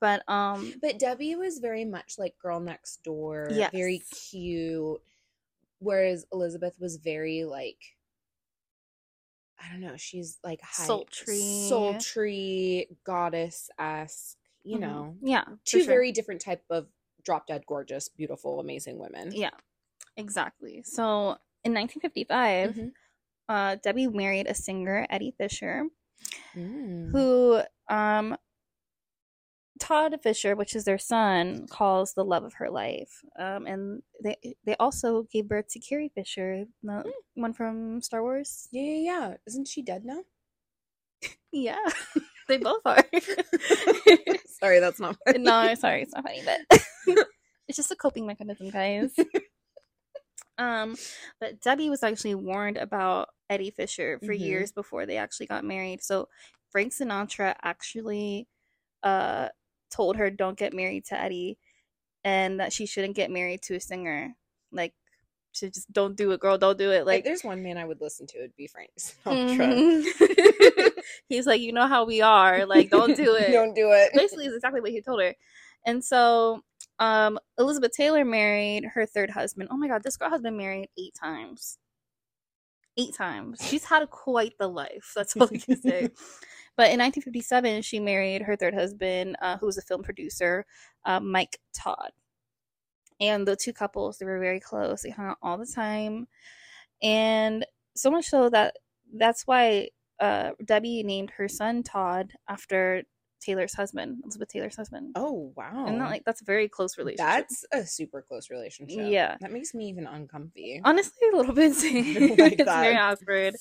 But 0.00 0.22
um, 0.28 0.74
But 0.82 0.98
Debbie 0.98 1.36
was 1.36 1.58
very 1.58 1.84
much 1.84 2.18
like 2.18 2.38
girl 2.38 2.60
next 2.60 3.02
door, 3.02 3.48
very 3.72 4.00
cute. 4.30 5.00
Whereas 5.80 6.24
Elizabeth 6.32 6.76
was 6.80 6.96
very 6.96 7.44
like 7.44 7.78
I 9.58 9.70
don't 9.72 9.80
know, 9.80 9.96
she's 9.96 10.38
like 10.44 10.60
high, 10.60 10.84
Sultry. 10.84 11.38
sultry, 11.68 12.88
goddess 13.04 13.70
esque, 13.78 14.36
you 14.62 14.76
mhm. 14.76 14.80
know. 14.80 15.16
yeah, 15.22 15.44
Two 15.64 15.78
sure. 15.78 15.86
very 15.86 16.12
different 16.12 16.40
type 16.42 16.62
of 16.70 16.88
drop 17.24 17.46
dead 17.46 17.64
gorgeous, 17.66 18.08
beautiful, 18.08 18.60
amazing 18.60 18.98
women. 18.98 19.32
yeah, 19.32 19.50
exactly. 20.16 20.82
So 20.82 21.38
in 21.64 21.72
1955, 21.72 22.74
Mhm. 22.74 22.92
uh, 23.48 23.76
Debbie 23.76 24.08
married 24.08 24.46
a 24.46 24.54
singer, 24.54 25.06
Eddie 25.08 25.34
Fisher, 25.38 25.84
Mm. 26.54 27.10
who 27.10 27.62
um 27.88 28.36
Todd 29.80 30.18
Fisher, 30.22 30.54
which 30.54 30.74
is 30.76 30.84
their 30.84 30.98
son, 30.98 31.66
calls 31.68 32.14
the 32.14 32.24
love 32.24 32.44
of 32.44 32.54
her 32.54 32.70
life. 32.70 33.24
Um, 33.38 33.66
and 33.66 34.02
they 34.22 34.36
they 34.64 34.76
also 34.78 35.24
gave 35.24 35.48
birth 35.48 35.68
to 35.70 35.80
Carrie 35.80 36.12
Fisher, 36.14 36.66
the 36.82 37.04
one 37.34 37.52
from 37.52 38.00
Star 38.00 38.22
Wars. 38.22 38.68
Yeah, 38.70 38.82
yeah, 38.82 39.12
yeah. 39.12 39.34
Isn't 39.46 39.66
she 39.68 39.82
dead 39.82 40.04
now? 40.04 40.20
Yeah, 41.52 41.78
they 42.48 42.56
both 42.58 42.82
are. 42.84 43.04
Sorry, 44.60 44.80
that's 44.80 44.98
not 44.98 45.16
funny. 45.24 45.38
no, 45.38 45.72
sorry, 45.76 46.02
it's 46.02 46.12
not 46.12 46.24
funny, 46.24 46.42
but 46.44 46.60
it's 47.68 47.76
just 47.76 47.92
a 47.92 47.96
coping 47.96 48.26
mechanism, 48.26 48.70
guys. 48.70 49.14
um, 50.58 50.96
but 51.40 51.60
Debbie 51.60 51.90
was 51.90 52.02
actually 52.02 52.34
warned 52.34 52.76
about 52.76 53.28
Eddie 53.50 53.70
Fisher 53.70 54.18
for 54.24 54.32
Mhm. 54.34 54.40
years 54.40 54.72
before 54.72 55.06
they 55.06 55.16
actually 55.16 55.46
got 55.46 55.64
married. 55.64 56.02
So 56.02 56.28
Frank 56.70 56.92
Sinatra 56.92 57.54
actually 57.62 58.48
uh 59.02 59.48
told 59.90 60.16
her 60.16 60.30
don't 60.30 60.58
get 60.58 60.72
married 60.74 61.04
to 61.06 61.20
Eddie 61.20 61.58
and 62.24 62.60
that 62.60 62.72
she 62.72 62.86
shouldn't 62.86 63.16
get 63.16 63.30
married 63.30 63.62
to 63.62 63.74
a 63.76 63.80
singer. 63.80 64.34
Like 64.72 64.94
to 65.54 65.70
just 65.70 65.92
don't 65.92 66.16
do 66.16 66.32
it, 66.32 66.40
girl, 66.40 66.58
don't 66.58 66.78
do 66.78 66.90
it. 66.90 67.06
Like, 67.06 67.18
Like 67.18 67.24
there's 67.24 67.44
one 67.44 67.62
man 67.62 67.78
I 67.78 67.84
would 67.84 68.00
listen 68.00 68.26
to, 68.28 68.38
it'd 68.38 68.56
be 68.56 68.66
Frank 68.66 68.90
Sinatra. 68.98 70.04
Mhm. 70.04 70.90
He's 71.28 71.46
like, 71.46 71.60
you 71.60 71.72
know 71.72 71.86
how 71.86 72.04
we 72.04 72.20
are. 72.22 72.66
Like, 72.66 72.90
don't 72.90 73.16
do 73.16 73.34
it. 73.38 73.52
Don't 73.52 73.74
do 73.74 73.90
it. 73.92 74.10
Basically, 74.14 74.46
is 74.46 74.54
exactly 74.54 74.80
what 74.80 74.90
he 74.90 75.00
told 75.00 75.22
her. 75.22 75.34
And 75.86 76.02
so, 76.04 76.62
um, 76.98 77.38
Elizabeth 77.58 77.92
Taylor 77.92 78.24
married 78.24 78.84
her 78.94 79.06
third 79.06 79.30
husband. 79.30 79.68
Oh 79.70 79.76
my 79.76 79.86
God, 79.88 80.02
this 80.02 80.16
girl 80.16 80.30
has 80.30 80.40
been 80.40 80.56
married 80.56 80.88
eight 80.98 81.14
times. 81.14 81.78
Eight 82.96 83.14
times. 83.14 83.60
She's 83.68 83.84
had 83.84 84.08
quite 84.10 84.56
the 84.58 84.68
life. 84.68 85.12
That's 85.14 85.36
all 85.36 85.48
I 85.52 85.58
can 85.58 85.80
say. 85.80 86.10
But 86.76 86.90
in 86.90 86.98
1957, 86.98 87.82
she 87.82 88.00
married 88.00 88.42
her 88.42 88.56
third 88.56 88.74
husband, 88.74 89.36
uh, 89.40 89.56
who 89.58 89.66
was 89.66 89.78
a 89.78 89.82
film 89.82 90.02
producer, 90.02 90.66
uh, 91.04 91.20
Mike 91.20 91.60
Todd. 91.72 92.10
And 93.20 93.46
the 93.46 93.54
two 93.54 93.72
couples, 93.72 94.18
they 94.18 94.26
were 94.26 94.40
very 94.40 94.58
close. 94.58 95.02
They 95.02 95.10
hung 95.10 95.26
out 95.26 95.38
all 95.40 95.56
the 95.56 95.72
time. 95.72 96.26
And 97.00 97.64
so 97.94 98.10
much 98.10 98.26
so 98.26 98.48
that 98.50 98.74
that's 99.16 99.46
why 99.46 99.90
uh, 100.18 100.50
Debbie 100.64 101.04
named 101.04 101.30
her 101.36 101.48
son 101.48 101.84
Todd 101.84 102.32
after 102.48 103.04
Taylor's 103.44 103.74
husband, 103.74 104.18
Elizabeth 104.22 104.48
Taylor's 104.48 104.76
husband. 104.76 105.12
Oh 105.14 105.52
wow. 105.56 105.86
And 105.86 106.00
that, 106.00 106.10
like 106.10 106.24
that's 106.24 106.42
a 106.42 106.44
very 106.44 106.68
close 106.68 106.96
relationship. 106.98 107.26
That's 107.26 107.64
a 107.72 107.84
super 107.86 108.22
close 108.22 108.50
relationship. 108.50 109.06
Yeah. 109.08 109.36
That 109.40 109.52
makes 109.52 109.74
me 109.74 109.88
even 109.88 110.06
uncomfy. 110.06 110.80
honestly 110.84 111.28
a 111.32 111.36
little 111.36 111.54
bit 111.54 111.72
Like 112.38 112.60
it's 112.60 112.64
very 112.64 112.96
awkward. 112.96 113.54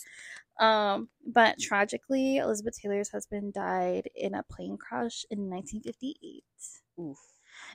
Um, 0.59 1.09
but 1.25 1.59
tragically, 1.59 2.37
Elizabeth 2.37 2.79
Taylor's 2.79 3.09
husband 3.09 3.53
died 3.53 4.09
in 4.15 4.35
a 4.35 4.43
plane 4.43 4.77
crash 4.77 5.25
in 5.29 5.49
1958. 5.49 6.43
Oof. 6.99 7.17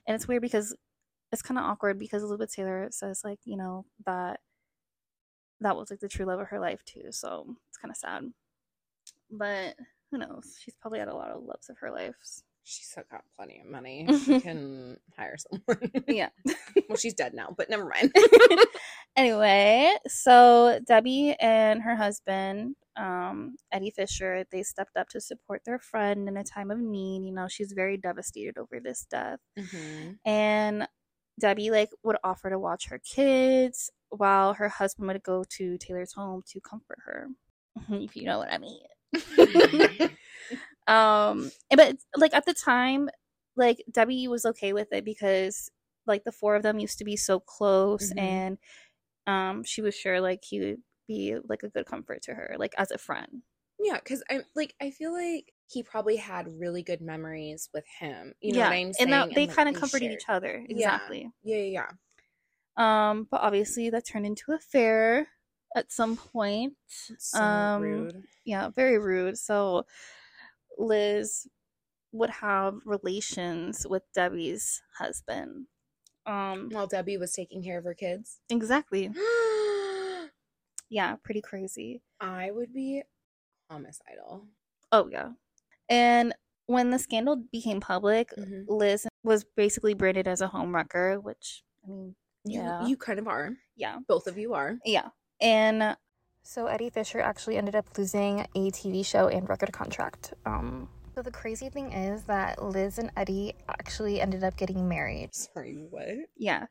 And 0.06 0.14
it's 0.14 0.28
weird 0.28 0.42
because 0.42 0.76
it's 1.32 1.42
kind 1.42 1.58
of 1.58 1.64
awkward 1.64 1.98
because 1.98 2.22
Elizabeth 2.22 2.54
Taylor 2.54 2.88
says 2.90 3.22
like, 3.24 3.40
you 3.44 3.56
know, 3.56 3.84
that 4.06 4.40
that 5.60 5.76
was 5.76 5.90
like 5.90 6.00
the 6.00 6.08
true 6.08 6.26
love 6.26 6.40
of 6.40 6.48
her 6.48 6.60
life 6.60 6.84
too. 6.84 7.10
So 7.10 7.56
it's 7.68 7.78
kind 7.78 7.90
of 7.90 7.96
sad. 7.96 8.32
But 9.30 9.74
who 10.10 10.18
knows? 10.18 10.56
She's 10.58 10.74
probably 10.80 10.98
had 10.98 11.08
a 11.08 11.14
lot 11.14 11.30
of 11.30 11.42
loves 11.44 11.68
of 11.68 11.78
her 11.78 11.90
life. 11.90 12.14
She's 12.64 12.86
still 12.86 13.04
got 13.10 13.22
plenty 13.36 13.60
of 13.60 13.66
money. 13.70 14.06
She 14.24 14.40
can 14.40 14.98
hire 15.16 15.36
someone. 15.38 15.90
Yeah. 16.06 16.28
well, 16.88 16.96
she's 16.98 17.14
dead 17.14 17.32
now, 17.34 17.54
but 17.56 17.70
never 17.70 17.84
mind. 17.86 18.12
anyway, 19.16 19.94
so 20.06 20.78
Debbie 20.86 21.34
and 21.40 21.82
her 21.82 21.96
husband, 21.96 22.76
um, 22.96 23.56
Eddie 23.72 23.90
Fisher, 23.90 24.44
they 24.50 24.62
stepped 24.62 24.96
up 24.96 25.08
to 25.10 25.20
support 25.20 25.62
their 25.64 25.78
friend 25.78 26.28
in 26.28 26.36
a 26.36 26.44
time 26.44 26.70
of 26.70 26.78
need. 26.78 27.24
You 27.24 27.32
know, 27.32 27.48
she's 27.48 27.72
very 27.72 27.96
devastated 27.96 28.58
over 28.58 28.80
this 28.80 29.06
death. 29.10 29.40
Mhm. 29.58 30.18
And 30.26 30.88
Debbie 31.40 31.70
like 31.70 31.90
would 32.02 32.16
offer 32.24 32.50
to 32.50 32.58
watch 32.58 32.88
her 32.88 32.98
kids 32.98 33.90
while 34.10 34.54
her 34.54 34.68
husband 34.68 35.08
would 35.08 35.22
go 35.22 35.44
to 35.56 35.78
Taylor's 35.78 36.12
home 36.12 36.42
to 36.48 36.60
comfort 36.60 36.98
her. 37.04 37.28
if 37.90 38.16
you 38.16 38.24
know 38.24 38.38
what 38.38 38.52
I 38.52 38.58
mean. 38.58 38.80
um 40.86 41.50
but 41.70 41.96
like 42.16 42.34
at 42.34 42.46
the 42.46 42.54
time 42.54 43.08
like 43.56 43.82
Debbie 43.90 44.28
was 44.28 44.46
okay 44.46 44.72
with 44.72 44.88
it 44.92 45.04
because 45.04 45.70
like 46.06 46.24
the 46.24 46.32
four 46.32 46.56
of 46.56 46.62
them 46.62 46.78
used 46.78 46.98
to 46.98 47.04
be 47.04 47.16
so 47.16 47.40
close 47.40 48.12
Mhm. 48.12 48.20
and 48.20 48.58
um 49.26 49.62
she 49.64 49.82
was 49.82 49.94
sure 49.94 50.20
like 50.20 50.40
he 50.42 50.60
would 50.60 50.78
be 51.06 51.36
like 51.48 51.62
a 51.62 51.68
good 51.68 51.86
comfort 51.86 52.22
to 52.22 52.34
her 52.34 52.56
like 52.58 52.74
as 52.78 52.90
a 52.90 52.98
friend. 52.98 53.42
Yeah, 53.80 53.94
because 53.94 54.22
I'm 54.30 54.42
like 54.56 54.74
I 54.80 54.90
feel 54.90 55.12
like 55.12 55.52
he 55.66 55.82
probably 55.82 56.16
had 56.16 56.46
really 56.58 56.82
good 56.82 57.00
memories 57.00 57.68
with 57.74 57.84
him. 57.98 58.34
You 58.40 58.52
know 58.52 58.58
yeah. 58.60 58.64
what 58.68 58.74
I'm 58.74 58.92
saying? 58.92 59.12
and 59.12 59.12
that, 59.12 59.34
they 59.34 59.46
kind 59.46 59.68
of 59.68 59.74
comforted 59.74 60.08
shared- 60.10 60.20
each 60.20 60.28
other. 60.28 60.64
Yeah. 60.68 60.76
Exactly. 60.76 61.30
Yeah, 61.42 61.56
yeah, 61.58 61.86
yeah. 62.76 63.10
Um, 63.10 63.26
but 63.30 63.40
obviously 63.40 63.90
that 63.90 64.06
turned 64.06 64.24
into 64.26 64.52
a 64.52 64.56
affair 64.56 65.28
at 65.76 65.92
some 65.92 66.16
point. 66.16 66.74
So 67.18 67.40
Um, 67.42 67.82
rude. 67.82 68.24
Yeah, 68.44 68.68
very 68.70 68.98
rude. 68.98 69.38
So 69.38 69.84
Liz 70.78 71.46
would 72.12 72.30
have 72.30 72.80
relations 72.84 73.86
with 73.86 74.02
Debbie's 74.14 74.82
husband. 74.98 75.66
Um, 76.26 76.68
While 76.70 76.86
Debbie 76.86 77.16
was 77.16 77.32
taking 77.32 77.62
care 77.62 77.78
of 77.78 77.84
her 77.84 77.94
kids. 77.94 78.40
exactly. 78.50 79.10
Yeah, 80.90 81.16
pretty 81.16 81.42
crazy. 81.42 82.00
I 82.18 82.50
would 82.50 82.72
be 82.72 83.02
homicidal. 83.70 84.46
Oh 84.90 85.08
yeah. 85.12 85.32
And 85.90 86.34
when 86.66 86.90
the 86.90 86.98
scandal 86.98 87.36
became 87.52 87.78
public, 87.80 88.30
Mhm. 88.38 88.64
Liz 88.68 89.06
was 89.22 89.44
basically 89.44 89.92
branded 89.92 90.26
as 90.26 90.40
a 90.40 90.48
homewrecker, 90.48 91.22
which 91.22 91.62
I 91.84 91.88
mean, 91.90 92.16
You, 92.44 92.60
yeah, 92.62 92.86
you 92.86 92.96
kind 92.96 93.18
of 93.18 93.28
are. 93.28 93.50
yeah. 93.76 93.98
Both 94.08 94.26
of 94.26 94.38
you 94.38 94.54
are. 94.54 94.78
Yeah. 94.84 95.10
And 95.40 95.96
so 96.42 96.66
Eddie 96.66 96.90
Fisher 96.90 97.20
actually 97.20 97.56
ended 97.56 97.76
up 97.76 97.86
losing 97.96 98.46
a 98.54 98.70
TV 98.70 99.04
show 99.04 99.28
and 99.28 99.48
record 99.48 99.72
contract. 99.72 100.34
Um, 100.46 100.88
so 101.18 101.22
the 101.22 101.30
crazy 101.32 101.68
thing 101.68 101.92
is 101.92 102.22
that 102.24 102.62
Liz 102.62 102.98
and 102.98 103.10
Eddie 103.16 103.52
actually 103.68 104.20
ended 104.20 104.44
up 104.44 104.56
getting 104.56 104.88
married. 104.88 105.34
Sorry, 105.34 105.74
what? 105.90 106.08
Yeah. 106.36 106.66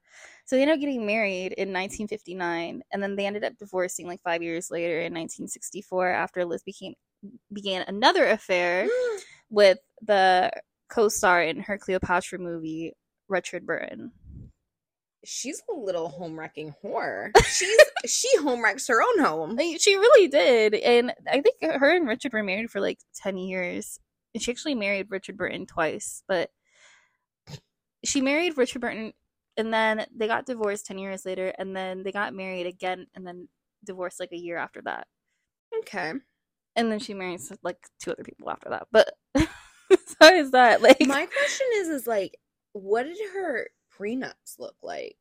So 0.45 0.55
they 0.55 0.61
ended 0.61 0.75
up 0.75 0.79
getting 0.79 1.05
married 1.05 1.51
in 1.51 1.73
1959 1.73 2.81
and 2.93 3.03
then 3.03 3.17
they 3.17 3.25
ended 3.25 3.43
up 3.43 3.57
divorcing 3.57 4.07
like 4.07 4.21
5 4.23 4.41
years 4.41 4.71
later 4.71 4.99
in 4.99 5.13
1964 5.13 6.11
after 6.11 6.45
Liz 6.45 6.63
became 6.63 6.93
began 7.51 7.83
another 7.89 8.25
affair 8.27 8.87
with 9.49 9.79
the 10.01 10.49
co-star 10.89 11.43
in 11.43 11.59
her 11.59 11.77
Cleopatra 11.77 12.39
movie, 12.39 12.93
Richard 13.27 13.65
Burton. 13.65 14.13
She's 15.25 15.61
a 15.69 15.73
little 15.73 16.09
home 16.09 16.39
wrecking 16.39 16.73
whore. 16.83 17.31
She's 17.45 17.79
she 18.05 18.29
home 18.37 18.63
wrecks 18.63 18.87
her 18.87 19.01
own 19.01 19.19
home. 19.19 19.57
She 19.79 19.95
really 19.95 20.27
did. 20.27 20.75
And 20.75 21.13
I 21.29 21.41
think 21.41 21.55
her 21.61 21.95
and 21.95 22.07
Richard 22.07 22.33
were 22.33 22.43
married 22.43 22.69
for 22.69 22.79
like 22.79 22.99
10 23.15 23.37
years. 23.37 23.99
And 24.33 24.43
she 24.43 24.51
actually 24.51 24.75
married 24.75 25.07
Richard 25.09 25.37
Burton 25.37 25.65
twice, 25.65 26.23
but 26.27 26.51
she 28.03 28.21
married 28.21 28.57
Richard 28.57 28.81
Burton 28.81 29.13
and 29.57 29.73
then 29.73 30.05
they 30.15 30.27
got 30.27 30.45
divorced 30.45 30.85
10 30.85 30.99
years 30.99 31.25
later 31.25 31.51
and 31.57 31.75
then 31.75 32.03
they 32.03 32.11
got 32.11 32.33
married 32.33 32.67
again 32.67 33.07
and 33.15 33.25
then 33.25 33.47
divorced 33.83 34.19
like 34.19 34.31
a 34.31 34.37
year 34.37 34.57
after 34.57 34.81
that. 34.83 35.07
Okay. 35.79 36.13
And 36.75 36.91
then 36.91 36.99
she 36.99 37.15
married 37.15 37.41
like 37.63 37.77
two 37.99 38.11
other 38.11 38.23
people 38.23 38.51
after 38.51 38.69
that. 38.69 38.87
But 38.91 39.11
so 39.35 40.33
is 40.33 40.51
that 40.51 40.81
like 40.81 41.01
My 41.01 41.25
question 41.25 41.67
is 41.75 41.89
is 41.89 42.07
like 42.07 42.37
what 42.73 43.03
did 43.03 43.17
her 43.33 43.67
prenups 43.99 44.59
look 44.59 44.75
like? 44.81 45.17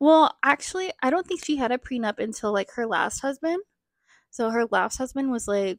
Well, 0.00 0.36
actually, 0.42 0.92
I 1.02 1.10
don't 1.10 1.26
think 1.26 1.44
she 1.44 1.56
had 1.56 1.72
a 1.72 1.78
prenup 1.78 2.18
until 2.18 2.52
like 2.52 2.70
her 2.72 2.86
last 2.86 3.20
husband. 3.20 3.62
So 4.30 4.50
her 4.50 4.66
last 4.70 4.96
husband 4.98 5.30
was 5.30 5.46
like 5.48 5.78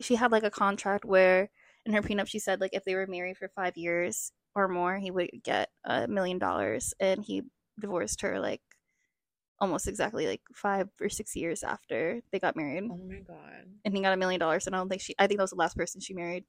she 0.00 0.16
had 0.16 0.32
like 0.32 0.42
a 0.44 0.50
contract 0.50 1.04
where 1.04 1.50
in 1.86 1.92
her 1.92 2.02
prenup 2.02 2.26
she 2.28 2.38
said 2.38 2.60
like 2.60 2.72
if 2.74 2.84
they 2.84 2.94
were 2.94 3.06
married 3.06 3.36
for 3.36 3.48
5 3.48 3.76
years 3.76 4.32
or 4.54 4.68
more, 4.68 4.96
he 4.98 5.10
would 5.10 5.30
get 5.42 5.70
a 5.84 6.06
million 6.08 6.38
dollars 6.38 6.94
and 7.00 7.24
he 7.24 7.42
divorced 7.80 8.20
her 8.22 8.38
like 8.40 8.60
almost 9.60 9.86
exactly 9.88 10.26
like 10.26 10.42
5 10.54 10.88
or 11.00 11.08
6 11.08 11.36
years 11.36 11.62
after 11.62 12.20
they 12.32 12.38
got 12.38 12.56
married 12.56 12.84
Oh 12.90 12.96
my 13.08 13.20
god. 13.20 13.64
and 13.84 13.94
he 13.96 14.02
got 14.02 14.12
a 14.12 14.16
million 14.16 14.40
dollars 14.40 14.66
and 14.66 14.74
I 14.74 14.78
don't 14.78 14.88
think 14.88 15.00
she 15.00 15.14
I 15.18 15.26
think 15.26 15.38
that 15.38 15.44
was 15.44 15.50
the 15.50 15.56
last 15.56 15.76
person 15.76 16.00
she 16.00 16.14
married. 16.14 16.44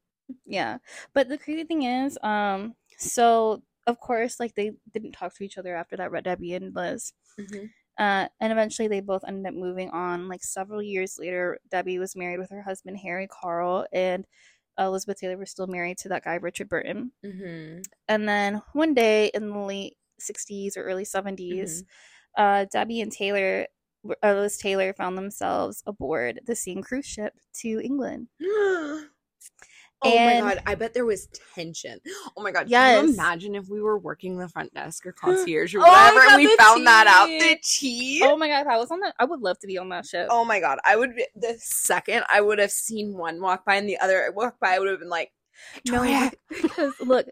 Yeah. 0.46 0.80
But 1.14 1.30
the 1.30 1.38
crazy 1.38 1.64
thing 1.66 1.84
is, 1.84 2.18
um, 2.24 2.74
so 2.98 3.62
of 3.88 4.00
course, 4.00 4.40
like 4.40 4.56
they 4.56 4.72
didn't 4.92 5.14
talk 5.14 5.34
to 5.36 5.44
each 5.44 5.58
other 5.58 5.76
after 5.76 5.98
that, 5.98 6.12
Red 6.12 6.24
Debbie 6.26 6.54
and 6.54 6.76
Liz. 6.76 7.14
Mhm. 7.40 7.72
Uh, 7.98 8.28
and 8.42 8.52
eventually 8.52 8.88
they 8.90 9.00
both 9.00 9.24
ended 9.26 9.46
up 9.48 9.54
moving 9.58 9.90
on. 9.92 10.28
Like 10.28 10.44
several 10.44 10.82
years 10.84 11.18
later, 11.20 11.60
Debbie 11.70 12.00
was 12.00 12.16
married 12.16 12.40
with 12.40 12.50
her 12.52 12.62
husband 12.62 12.98
Harry 12.98 13.28
Karl, 13.28 13.88
and 13.94 14.26
Elizabeth 14.78 15.20
Taylor 15.20 15.38
was 15.38 15.52
still 15.52 15.68
married 15.68 15.98
to 16.00 16.10
that 16.10 16.24
guy 16.24 16.36
Richard 16.36 16.68
Burton. 16.70 17.14
Mhm. 17.24 17.86
And 18.08 18.28
then 18.28 18.62
one 18.74 18.94
day 18.94 19.28
in 19.34 19.50
the 19.50 19.58
late 19.60 19.98
'60s 20.20 20.76
or 20.78 20.84
early 20.84 21.06
'70s, 21.06 21.84
uh, 22.38 22.66
Debbie 22.66 23.02
and 23.02 23.12
Taylor, 23.12 23.68
uh, 24.24 24.34
Liz 24.34 24.58
Taylor, 24.58 24.94
found 24.94 25.18
themselves 25.18 25.82
aboard 25.86 26.42
the 26.46 26.56
same 26.56 26.82
cruise 26.82 27.06
ship 27.06 27.34
to 27.62 27.80
England. 27.82 28.28
Oh 30.02 30.10
And- 30.10 30.46
my 30.46 30.54
god, 30.54 30.64
I 30.66 30.76
bet 30.76 30.94
there 30.94 31.06
was 31.06 31.28
tension. 31.56 32.00
Oh 32.38 32.42
my 32.42 32.52
god, 32.52 32.70
can 32.70 33.06
you 33.06 33.14
imagine 33.14 33.56
if 33.56 33.70
we 33.70 33.82
were 33.82 33.98
working 33.98 34.38
the 34.38 34.48
front 34.50 34.74
desk 34.74 35.06
or 35.06 35.12
concierge 35.20 35.74
or 35.74 35.80
Oh 35.80 35.84
whatever 35.90 36.20
God, 36.20 36.34
and 36.40 36.44
we 36.44 36.56
found 36.58 36.86
that 36.86 37.08
out? 37.08 37.28
The 37.28 37.58
tea. 37.64 38.22
Oh 38.24 38.38
my 38.38 38.48
god, 38.48 38.62
if 38.62 38.68
I 38.68 38.78
was 38.78 38.92
on 38.92 39.00
that, 39.00 39.16
I 39.20 39.26
would 39.26 39.40
love 39.42 39.58
to 39.60 39.68
be 39.68 39.78
on 39.78 39.90
that 39.90 40.06
ship. 40.06 40.28
Oh 40.30 40.46
my 40.46 40.60
god, 40.60 40.80
I 40.86 40.96
would 40.96 41.16
be 41.16 41.26
the 41.36 41.56
second 41.60 42.24
I 42.30 42.42
would 42.42 42.60
have 42.60 42.72
seen 42.72 43.18
one 43.18 43.42
walk 43.42 43.66
by 43.66 43.76
and 43.76 43.88
the 43.90 43.98
other 44.00 44.32
walk 44.36 44.60
by, 44.60 44.76
I 44.76 44.80
would 44.80 44.90
have 44.90 45.00
been 45.00 45.10
like, 45.10 45.32
no, 45.88 46.30
because 46.50 46.94
look, 47.00 47.28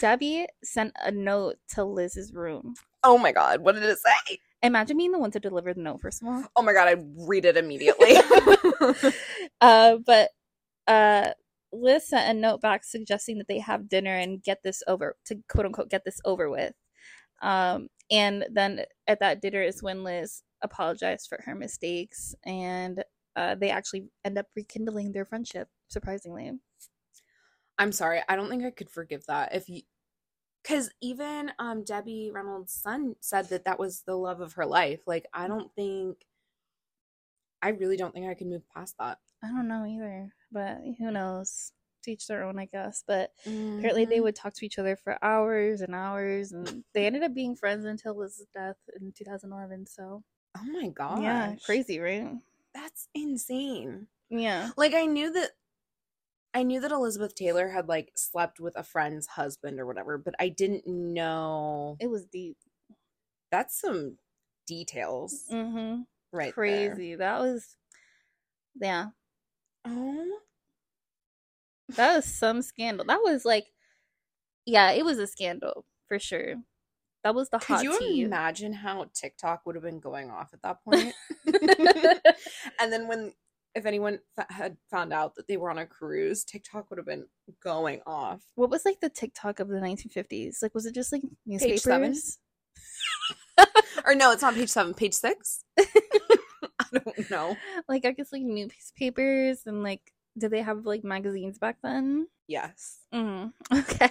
Debbie 0.00 0.46
sent 0.64 0.92
a 1.02 1.10
note 1.10 1.56
to 1.74 1.84
Liz's 1.84 2.32
room. 2.34 2.74
Oh 3.04 3.16
my 3.16 3.32
god, 3.32 3.60
what 3.60 3.74
did 3.76 3.84
it 3.84 3.98
say? 3.98 4.38
Imagine 4.62 4.96
being 4.96 5.12
the 5.12 5.18
one 5.20 5.30
to 5.30 5.38
deliver 5.40 5.72
the 5.72 5.80
note, 5.80 6.00
first 6.00 6.20
of 6.20 6.26
all. 6.28 6.44
Oh 6.56 6.62
my 6.62 6.72
god, 6.72 6.88
I'd 6.88 7.04
read 7.16 7.44
it 7.44 7.56
immediately. 7.56 8.16
uh, 9.60 9.96
but 10.04 10.30
uh, 10.88 11.30
Liz 11.72 12.08
sent 12.08 12.36
a 12.36 12.40
note 12.40 12.60
back 12.60 12.84
suggesting 12.84 13.38
that 13.38 13.48
they 13.48 13.58
have 13.58 13.88
dinner 13.88 14.14
and 14.14 14.42
get 14.42 14.62
this 14.62 14.82
over 14.86 15.16
to 15.26 15.36
quote 15.48 15.66
unquote 15.66 15.90
get 15.90 16.04
this 16.04 16.20
over 16.24 16.50
with. 16.50 16.72
Um, 17.42 17.88
and 18.10 18.46
then 18.52 18.84
at 19.06 19.20
that 19.20 19.40
dinner 19.42 19.62
is 19.62 19.82
when 19.82 20.04
Liz 20.04 20.42
apologized 20.62 21.28
for 21.28 21.40
her 21.44 21.54
mistakes, 21.54 22.34
and 22.44 23.04
uh, 23.36 23.54
they 23.54 23.70
actually 23.70 24.08
end 24.24 24.38
up 24.38 24.46
rekindling 24.56 25.12
their 25.12 25.24
friendship. 25.26 25.68
Surprisingly, 25.88 26.52
I'm 27.78 27.92
sorry, 27.92 28.22
I 28.28 28.36
don't 28.36 28.48
think 28.48 28.64
I 28.64 28.70
could 28.70 28.90
forgive 28.90 29.26
that 29.26 29.54
if 29.54 29.68
you 29.68 29.82
because 30.62 30.90
even 31.00 31.52
um 31.58 31.84
Debbie 31.84 32.30
Reynolds' 32.34 32.72
son 32.74 33.16
said 33.20 33.48
that 33.50 33.64
that 33.64 33.78
was 33.78 34.02
the 34.02 34.16
love 34.16 34.40
of 34.40 34.54
her 34.54 34.66
life. 34.66 35.00
Like, 35.06 35.26
I 35.32 35.48
don't 35.48 35.72
think, 35.74 36.18
I 37.62 37.70
really 37.70 37.96
don't 37.96 38.12
think 38.14 38.28
I 38.28 38.34
could 38.34 38.48
move 38.48 38.62
past 38.74 38.96
that. 38.98 39.18
I 39.42 39.48
don't 39.48 39.68
know 39.68 39.84
either, 39.86 40.34
but 40.52 40.78
who 40.98 41.10
knows? 41.10 41.72
To 42.04 42.12
each 42.12 42.26
their 42.28 42.44
own, 42.44 42.58
I 42.58 42.66
guess. 42.66 43.02
But 43.06 43.32
apparently, 43.44 44.04
they 44.04 44.18
Mhm. 44.18 44.22
would 44.22 44.36
talk 44.36 44.54
to 44.54 44.64
each 44.66 44.78
other 44.78 44.94
for 44.96 45.18
hours 45.22 45.80
and 45.80 45.94
hours, 45.94 46.52
and 46.52 46.84
they 46.94 47.06
ended 47.06 47.22
up 47.24 47.34
being 47.34 47.56
friends 47.56 47.84
until 47.84 48.16
Liz's 48.16 48.46
death 48.54 48.76
in 49.00 49.12
2011. 49.12 49.86
So 49.86 50.22
Oh 50.56 50.64
my 50.64 50.88
god, 50.88 51.22
yeah, 51.22 51.56
crazy, 51.64 51.98
right? 52.00 52.38
That's 52.74 53.08
insane. 53.14 54.06
Yeah. 54.30 54.70
Like, 54.76 54.94
I 54.94 55.06
knew 55.06 55.32
that. 55.32 55.50
I 56.54 56.62
knew 56.62 56.80
that 56.80 56.92
Elizabeth 56.92 57.34
Taylor 57.34 57.68
had 57.68 57.88
like 57.88 58.12
slept 58.16 58.58
with 58.58 58.74
a 58.76 58.82
friend's 58.82 59.26
husband 59.26 59.78
or 59.78 59.86
whatever, 59.86 60.16
but 60.18 60.34
I 60.40 60.48
didn't 60.48 60.86
know 60.86 61.96
It 62.00 62.08
was 62.08 62.24
deep. 62.26 62.56
that's 63.50 63.78
some 63.80 64.18
details 64.66 65.44
Mm-hmm. 65.50 66.02
right 66.32 66.54
there. 66.56 66.90
Crazy. 66.90 67.14
That 67.16 67.40
was, 67.40 67.76
yeah, 68.80 69.08
Oh, 69.88 70.38
that 71.96 72.16
was 72.16 72.24
some 72.26 72.62
scandal. 72.62 73.06
That 73.06 73.20
was 73.22 73.44
like, 73.44 73.66
yeah, 74.66 74.90
it 74.92 75.04
was 75.04 75.18
a 75.18 75.26
scandal 75.26 75.84
for 76.06 76.18
sure. 76.18 76.56
That 77.24 77.34
was 77.34 77.48
the 77.48 77.58
could 77.58 77.76
hot 77.76 77.84
you 77.84 77.98
tea. 77.98 78.22
imagine 78.22 78.72
how 78.72 79.06
TikTok 79.14 79.66
would 79.66 79.74
have 79.74 79.84
been 79.84 79.98
going 80.00 80.30
off 80.30 80.50
at 80.52 80.62
that 80.62 80.84
point? 80.84 81.14
and 82.80 82.92
then 82.92 83.08
when 83.08 83.32
if 83.74 83.86
anyone 83.86 84.18
f- 84.38 84.50
had 84.50 84.76
found 84.90 85.12
out 85.12 85.34
that 85.36 85.46
they 85.46 85.56
were 85.56 85.70
on 85.70 85.78
a 85.78 85.86
cruise, 85.86 86.44
TikTok 86.44 86.90
would 86.90 86.98
have 86.98 87.06
been 87.06 87.26
going 87.62 88.00
off. 88.06 88.42
what 88.54 88.70
was 88.70 88.84
like 88.84 89.00
the 89.00 89.08
TikTok 89.10 89.60
of 89.60 89.68
the 89.68 89.76
1950s? 89.76 90.62
Like, 90.62 90.74
was 90.74 90.86
it 90.86 90.94
just 90.94 91.12
like 91.12 91.22
newspapers? 91.46 91.82
seven? 91.82 92.14
Or 94.06 94.14
no, 94.14 94.30
it's 94.30 94.42
on 94.42 94.54
page 94.54 94.70
seven, 94.70 94.94
page 94.94 95.12
six. 95.12 95.64
I 96.94 96.98
don't 96.98 97.30
know. 97.30 97.56
Like, 97.88 98.04
I 98.04 98.12
guess 98.12 98.32
like 98.32 98.42
newspapers 98.42 99.62
and 99.66 99.82
like, 99.82 100.12
did 100.36 100.50
they 100.50 100.62
have 100.62 100.86
like 100.86 101.04
magazines 101.04 101.58
back 101.58 101.76
then? 101.82 102.28
Yes. 102.46 103.00
Mm, 103.12 103.52
okay. 103.72 104.10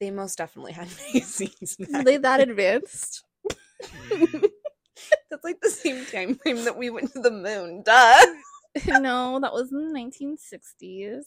They 0.00 0.10
most 0.10 0.38
definitely 0.38 0.72
had 0.72 0.88
magazines. 1.14 1.76
Were 1.92 2.02
they 2.02 2.16
that 2.16 2.40
advanced? 2.40 3.24
That's 5.30 5.44
like 5.44 5.60
the 5.60 5.70
same 5.70 6.04
time 6.06 6.36
frame 6.36 6.64
that 6.64 6.76
we 6.76 6.90
went 6.90 7.12
to 7.12 7.20
the 7.20 7.30
moon. 7.30 7.82
Duh. 7.84 8.26
no, 9.00 9.38
that 9.40 9.52
was 9.52 9.72
in 9.72 9.92
the 9.92 9.98
1960s. 9.98 11.24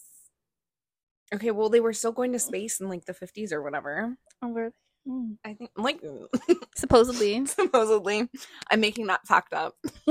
Okay, 1.33 1.51
well, 1.51 1.69
they 1.69 1.79
were 1.79 1.93
still 1.93 2.11
going 2.11 2.31
to 2.33 2.39
space 2.39 2.79
in 2.79 2.89
like 2.89 3.05
the 3.05 3.13
50s 3.13 3.51
or 3.51 3.61
whatever. 3.61 4.15
Oh, 4.41 4.49
were 4.49 4.71
they? 5.05 5.11
Hmm. 5.11 5.33
I 5.43 5.53
think, 5.53 5.71
like, 5.77 6.01
Supposedly. 6.75 7.45
supposedly. 7.47 8.29
I'm 8.71 8.79
making 8.79 9.07
that 9.07 9.25
fact 9.27 9.53
up. 9.53 9.75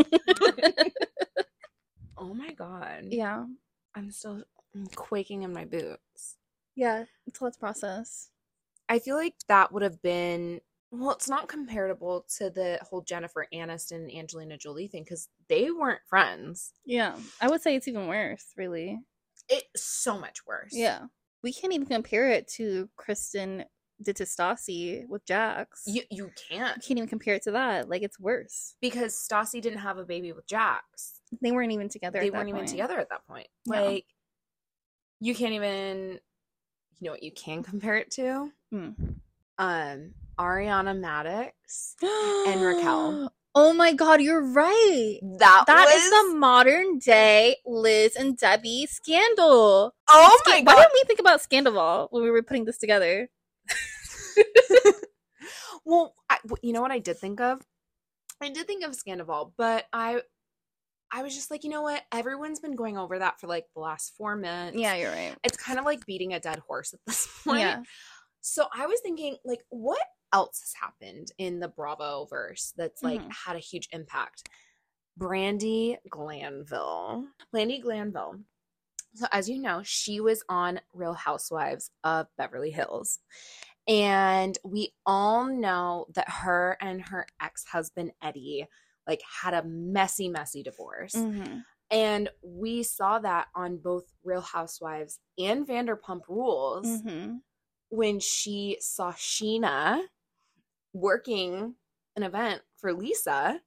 oh 2.17 2.35
my 2.35 2.53
god. 2.53 3.05
yeah. 3.11 3.45
I'm 3.95 4.11
still 4.11 4.43
quaking 4.95 5.43
in 5.43 5.53
my 5.53 5.65
boots. 5.65 6.37
Yeah. 6.75 7.05
It's 7.27 7.41
a 7.41 7.45
lot 7.45 7.53
to 7.53 7.59
process. 7.59 8.31
I 8.89 8.99
feel 8.99 9.17
like 9.17 9.35
that 9.49 9.73
would 9.73 9.83
have 9.83 10.01
been 10.03 10.61
well, 10.93 11.13
it's 11.13 11.29
not 11.29 11.49
comparable 11.49 12.27
to 12.37 12.51
the 12.51 12.79
whole 12.83 13.01
Jennifer 13.01 13.47
Aniston 13.53 13.93
and 14.03 14.15
Angelina 14.15 14.59
Jolie 14.59 14.89
thing 14.89 15.05
because 15.05 15.29
they 15.49 15.71
weren't 15.71 16.03
friends. 16.07 16.75
Yeah. 16.85 17.17
I 17.41 17.49
would 17.49 17.63
say 17.63 17.75
it's 17.75 17.89
even 17.89 18.09
worse, 18.09 18.45
really. 18.59 19.01
It's 19.49 19.83
so 19.83 20.19
much 20.19 20.41
worse. 20.47 20.73
Yeah. 20.73 21.07
We 21.43 21.53
can't 21.55 21.73
even 21.73 21.87
compare 21.87 22.31
it 22.31 22.47
to 22.57 22.91
Kristen 22.97 23.65
Ditastasi 24.05 25.09
with 25.09 25.25
Jax. 25.25 25.83
You 25.87 26.03
you 26.11 26.31
can't 26.49 26.77
You 26.77 26.83
can't 26.83 26.99
even 26.99 27.09
compare 27.09 27.35
it 27.35 27.43
to 27.43 27.53
that. 27.53 27.89
Like 27.89 28.03
it's 28.03 28.19
worse. 28.21 28.75
because 28.81 29.15
Stassi 29.15 29.61
didn't 29.61 29.79
have 29.81 29.99
a 29.99 30.05
baby 30.05 30.33
with 30.33 30.47
Jax. 30.47 31.21
They 31.41 31.53
weren't 31.53 31.73
even 31.73 31.89
together. 31.89 32.21
They 32.21 32.31
weren't 32.31 32.49
even 32.49 32.67
together 32.67 32.99
at 32.99 33.09
that 33.11 33.27
point. 33.27 33.49
Yeah. 33.67 33.81
Like 33.81 34.07
you 35.21 35.35
can't 35.35 35.53
even 35.55 36.19
you 36.99 37.07
know 37.07 37.13
what 37.13 37.23
you 37.23 37.33
can 37.33 37.63
compare 37.71 37.97
it 37.97 38.11
to? 38.13 38.51
Hmm. 38.71 38.91
Um 39.59 40.15
Ariana 40.39 40.99
Madix 40.99 41.95
and 42.49 42.63
Raquel. 42.63 43.33
Oh 43.55 43.75
my 43.75 43.93
god, 43.93 44.23
you're 44.23 44.41
right. 44.43 45.19
That, 45.39 45.65
That 45.67 45.85
was 45.85 46.03
is 46.03 46.11
the 46.11 46.39
modern 46.39 46.99
day 46.99 47.57
Liz 47.67 48.17
and 48.17 48.35
Debbie 48.37 48.87
scandal. 48.87 49.95
Oh 50.09 50.39
Sca- 50.43 50.51
my 50.51 50.63
Why 50.65 50.77
didn't 50.77 50.93
we 50.95 51.03
think 51.07 51.21
about 51.21 51.43
Scandoval 51.43 52.09
when 52.11 52.23
we 52.23 52.31
were 52.31 52.43
putting 52.43 52.65
this 52.65 52.79
together? 52.79 53.29
well, 55.85 56.15
I, 56.29 56.39
you 56.63 56.73
know 56.73 56.81
what 56.83 56.91
I 56.93 56.99
did 56.99 57.19
think 57.19 57.41
of? 57.41 57.61
I 58.41 58.51
did 58.51 58.67
think 58.67 58.85
of 58.85 58.93
Scandoval, 58.93 59.53
but 59.57 59.87
I 59.93 60.23
I 61.13 61.23
was 61.23 61.35
just 61.35 61.51
like, 61.51 61.63
you 61.63 61.71
know 61.71 61.83
what? 61.83 62.03
Everyone's 62.11 62.59
been 62.61 62.75
going 62.75 62.97
over 62.97 63.19
that 63.19 63.39
for 63.39 63.47
like 63.47 63.67
the 63.75 63.81
last 63.81 64.15
4 64.17 64.35
minutes. 64.37 64.79
Yeah, 64.79 64.95
you're 64.95 65.11
right. 65.11 65.37
It's 65.45 65.57
kind 65.59 65.79
of 65.79 65.85
like 65.85 66.07
beating 66.07 66.33
a 66.33 66.41
dead 66.41 66.59
horse 66.67 66.95
at 66.95 67.01
this 67.07 67.29
point. 67.45 67.61
Yeah. 67.61 67.83
So 68.41 68.67
I 68.75 68.87
was 68.87 68.99
thinking, 69.01 69.37
like, 69.45 69.61
what 69.69 70.01
else 70.33 70.61
has 70.61 70.73
happened 70.81 71.29
in 71.39 71.61
the 71.61 71.69
Bravo 71.69 72.27
verse 72.31 72.73
that's 72.77 73.03
like 73.03 73.21
Mhm. 73.21 73.33
had 73.47 73.57
a 73.57 73.61
huge 73.61 73.89
impact? 73.93 74.49
Brandi 75.21 75.99
Glanville. 76.09 77.27
Brandi 77.55 77.83
Glanville. 77.83 78.41
So, 79.15 79.27
as 79.33 79.49
you 79.49 79.59
know, 79.59 79.83
she 79.85 80.21
was 80.21 80.43
on 80.49 80.81
Real 80.93 81.13
Housewives 81.15 81.91
of 82.05 82.27
Beverly 82.39 82.71
Hills. 82.71 83.19
And 83.89 84.57
we 84.65 84.95
all 85.05 85.47
know 85.47 86.07
that 86.15 86.29
her 86.29 86.77
and 86.81 87.03
her 87.03 87.27
ex 87.41 87.65
husband, 87.65 88.13
Eddie, 88.23 88.67
like 89.07 89.21
had 89.43 89.55
a 89.55 89.65
messy, 89.65 90.29
messy 90.29 90.63
divorce. 90.63 91.15
Mhm. 91.15 91.65
And 91.91 92.31
we 92.43 92.83
saw 92.85 93.19
that 93.19 93.49
on 93.55 93.77
both 93.79 94.05
Real 94.23 94.41
Housewives 94.41 95.19
and 95.37 95.67
Vanderpump 95.67 96.23
Rules 96.29 96.87
Mhm. 97.03 97.43
when 97.91 98.19
she 98.21 98.79
saw 98.81 99.13
Scheana 99.13 100.07
working 100.95 101.77
an 102.17 102.23
event 102.23 102.63
for 102.77 102.93
Lisa. 102.95 103.61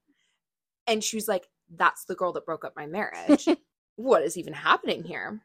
And 0.88 1.03
she 1.03 1.17
was 1.17 1.27
like, 1.27 1.49
That's 1.67 2.05
the 2.05 2.13
girl 2.15 2.31
that 2.34 2.45
broke 2.45 2.63
up 2.63 2.75
my 2.75 2.86
marriage. 2.86 3.47
what 3.95 4.23
is 4.23 4.38
even 4.38 4.53
happening 4.53 5.03
here? 5.03 5.41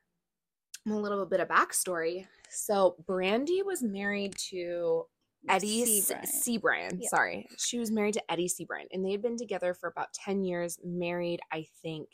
A 0.89 0.93
little 0.93 1.27
bit 1.27 1.41
of 1.41 1.49
backstory. 1.49 2.27
So, 2.49 2.97
Brandi 3.07 3.65
was 3.65 3.83
married 3.83 4.35
to 4.51 5.05
Eddie 5.49 5.85
C. 5.85 6.15
Cibrian. 6.59 6.99
Yeah. 7.01 7.09
Sorry. 7.09 7.47
She 7.59 7.79
was 7.79 7.91
married 7.91 8.15
to 8.15 8.33
Eddie 8.33 8.49
Cibrian. 8.49 8.87
And 8.93 9.05
they 9.05 9.13
had 9.13 9.23
been 9.23 9.37
together 9.37 9.75
for 9.75 9.89
about 9.89 10.13
10 10.13 10.45
years, 10.45 10.79
married, 10.85 11.41
I 11.53 11.67
think, 11.83 12.09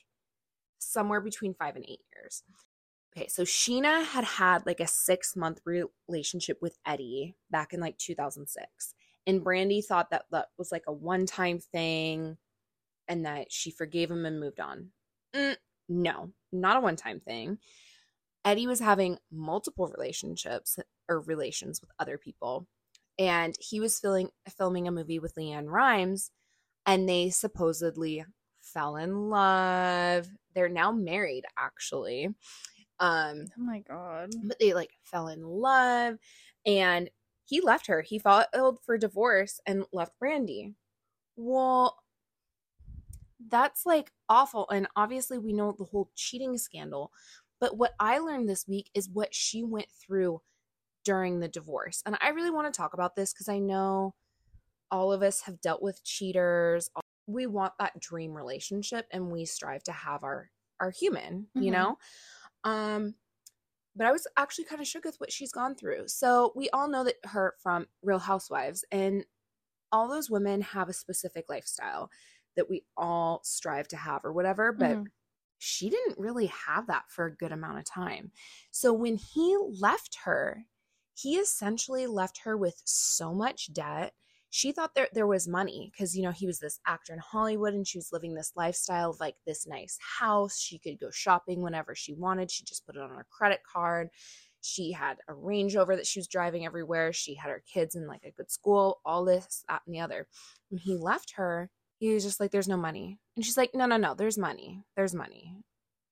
somewhere 0.79 1.21
between 1.21 1.55
five 1.55 1.77
and 1.77 1.85
eight 1.89 2.03
years. 2.15 2.43
Okay, 3.17 3.29
so 3.29 3.45
Scheana 3.45 4.05
had 4.05 4.25
had 4.25 4.67
like 4.67 4.81
a 4.81 4.87
six 4.87 5.35
month 5.37 5.61
relationship 6.07 6.59
with 6.61 6.77
Eddie 6.85 7.35
back 7.51 7.73
in 7.73 7.81
like 7.81 7.97
2006. 7.97 8.95
And 9.27 9.45
Brandi 9.45 9.85
thought 9.85 10.11
that 10.11 10.27
that 10.31 10.49
was 10.59 10.71
like 10.71 10.85
a 10.87 10.93
one 10.93 11.25
time 11.25 11.59
thing 11.59 12.37
and 13.09 13.25
that 13.25 13.51
she 13.51 13.71
forgave 13.71 14.11
him 14.11 14.27
and 14.27 14.39
moved 14.39 14.61
on. 14.61 14.91
Mm, 15.35 15.57
no, 15.89 16.31
not 16.53 16.77
a 16.77 16.81
one 16.81 16.97
time 16.97 17.21
thing. 17.21 17.59
Eddie 18.45 18.67
was 18.67 18.81
having 18.81 19.19
multiple 19.33 19.89
relationships 19.89 20.79
or 21.09 21.21
relations 21.21 21.81
with 21.81 21.91
other 21.99 22.17
people. 22.19 22.67
And 23.19 23.57
he 23.59 23.81
was 23.81 23.99
filming, 23.99 24.29
filming 24.57 24.87
a 24.87 24.93
movie 24.93 25.19
with 25.19 25.35
LeAnn 25.37 25.69
Rimes, 25.69 26.31
and 26.85 27.09
they 27.09 27.31
supposedly 27.31 28.25
fell 28.61 28.97
in 28.97 29.31
love. 29.31 30.27
They're 30.55 30.69
now 30.69 30.93
married, 30.93 31.45
actually. 31.59 32.29
Um, 33.01 33.47
Oh 33.59 33.63
my 33.63 33.81
god. 33.81 34.31
but 34.45 34.59
they 34.59 34.73
like 34.75 34.91
fell 35.03 35.29
in 35.29 35.43
love 35.43 36.17
and 36.65 37.11
he 37.45 37.61
left 37.61 37.87
her. 37.89 38.01
He 38.03 38.19
filed 38.19 38.79
for 38.85 38.97
divorce 38.99 39.61
and 39.67 39.85
left 39.93 40.13
Brandi. 40.23 40.75
Well, 41.37 41.97
that's 43.49 43.85
like 43.87 44.13
awful. 44.29 44.69
And 44.71 44.87
obviously, 44.97 45.39
we 45.39 45.53
know 45.53 45.73
the 45.77 45.85
whole 45.85 46.11
cheating 46.15 46.57
scandal. 46.59 47.13
But 47.61 47.77
what 47.79 47.95
I 47.99 48.19
learned 48.19 48.49
this 48.49 48.67
week 48.69 48.91
is 48.95 49.09
what 49.09 49.35
she 49.35 49.63
went 49.63 49.89
through 49.91 50.43
during 51.05 51.41
the 51.41 51.49
divorce. 51.49 52.03
And 52.05 52.17
I 52.21 52.31
really 52.31 52.51
want 52.51 52.73
to 52.73 52.77
talk 52.77 52.93
about 52.95 53.17
this 53.17 53.33
because 53.33 53.49
I 53.49 53.59
know 53.59 54.15
all 54.91 55.13
of 55.13 55.23
us 55.23 55.43
have 55.43 55.61
dealt 55.61 55.83
with 55.83 56.05
cheaters. 56.05 56.91
We 57.27 57.47
want 57.47 57.73
that 57.79 57.99
dream 57.99 58.35
relationship 58.37 59.07
and 59.11 59.31
we 59.31 59.45
strive 59.45 59.83
to 59.85 59.93
have 59.93 60.23
our 60.25 60.51
our 60.79 60.91
human, 60.91 61.49
you 61.55 61.71
Mhm. 61.71 61.73
know? 61.73 61.99
Um 62.65 63.15
but 63.97 64.07
I 64.07 64.13
was 64.13 64.27
actually 64.37 64.65
kind 64.65 64.81
of 64.83 64.87
shook 64.87 65.05
with 65.07 65.19
what 65.19 65.33
she's 65.33 65.53
gone 65.53 65.75
through. 65.75 66.09
So 66.09 66.53
we 66.55 66.69
all 66.71 66.87
know 66.89 67.03
that 67.05 67.17
her 67.25 67.55
from 67.63 67.89
Real 68.03 68.19
Housewives, 68.19 68.85
and 68.93 69.25
all 69.91 70.07
those 70.09 70.29
women 70.29 70.61
have 70.61 70.89
a 70.91 70.93
specific 70.93 71.47
lifestyle 71.49 72.11
that 72.57 72.71
we 72.71 72.85
all 72.97 73.41
strive 73.45 73.89
to 73.89 73.97
have 73.97 74.25
or 74.25 74.33
whatever. 74.33 74.73
But 74.73 74.99
Mhm. 74.99 75.11
she 75.59 75.91
didn't 75.91 76.19
really 76.19 76.47
have 76.47 76.87
that 76.89 77.05
for 77.11 77.27
a 77.27 77.37
good 77.37 77.53
amount 77.53 77.79
of 77.79 77.85
time. 77.85 78.33
So 78.71 78.93
when 78.93 79.17
he 79.17 79.57
left 79.81 80.19
her, 80.25 80.65
he 81.15 81.37
essentially 81.37 82.07
left 82.07 82.39
her 82.45 82.57
with 82.57 82.83
so 82.85 83.35
much 83.35 83.73
debt. 83.73 84.15
She 84.51 84.73
thought 84.73 84.95
there 84.95 85.09
there 85.13 85.27
was 85.27 85.49
money 85.49 85.91
because 85.93 86.17
you 86.17 86.23
know 86.23 86.31
he 86.31 86.47
was 86.47 86.61
this 86.61 86.79
actor 86.87 87.13
in 87.13 87.19
Hollywood 87.19 87.75
and 87.75 87.87
she 87.87 87.99
was 87.99 88.13
living 88.13 88.35
this 88.35 88.53
lifestyle 88.57 89.11
of 89.11 89.21
like 89.21 89.37
this 89.47 89.67
nice 89.67 89.99
house. 90.19 90.59
She 90.59 90.79
could 90.79 90.99
go 91.01 91.11
shopping 91.11 91.63
whenever 91.63 91.95
she 91.95 92.15
wanted. 92.15 92.51
She 92.51 92.65
just 92.65 92.87
put 92.87 92.97
it 92.97 93.03
on 93.03 93.11
her 93.11 93.27
credit 93.31 93.61
card. 93.71 94.11
She 94.63 94.93
had 94.93 95.19
a 95.29 95.35
Range 95.35 95.75
Rover 95.77 95.97
that 95.97 96.07
she 96.07 96.19
was 96.19 96.27
driving 96.29 96.65
everywhere. 96.67 97.13
She 97.13 97.35
had 97.35 97.51
her 97.51 97.63
kids 97.73 97.95
in 97.95 98.07
like 98.07 98.25
a 98.25 98.33
good 98.33 98.51
school, 98.51 99.01
all 99.05 99.25
this, 99.25 99.65
that, 99.69 99.83
and 99.87 99.95
the 99.95 100.01
other. 100.01 100.27
When 100.71 100.81
he 100.81 100.97
left 100.97 101.33
her, 101.37 101.71
he 101.99 102.13
was 102.13 102.25
just 102.25 102.41
like, 102.41 102.51
There's 102.51 102.69
no 102.69 102.77
money. 102.77 103.19
And 103.37 103.45
she's 103.45 103.57
like, 103.57 103.75
No, 103.75 103.87
no, 103.87 103.97
no, 103.97 104.15
there's 104.15 104.39
money. 104.39 104.83
There's 104.97 105.15
money. 105.15 105.57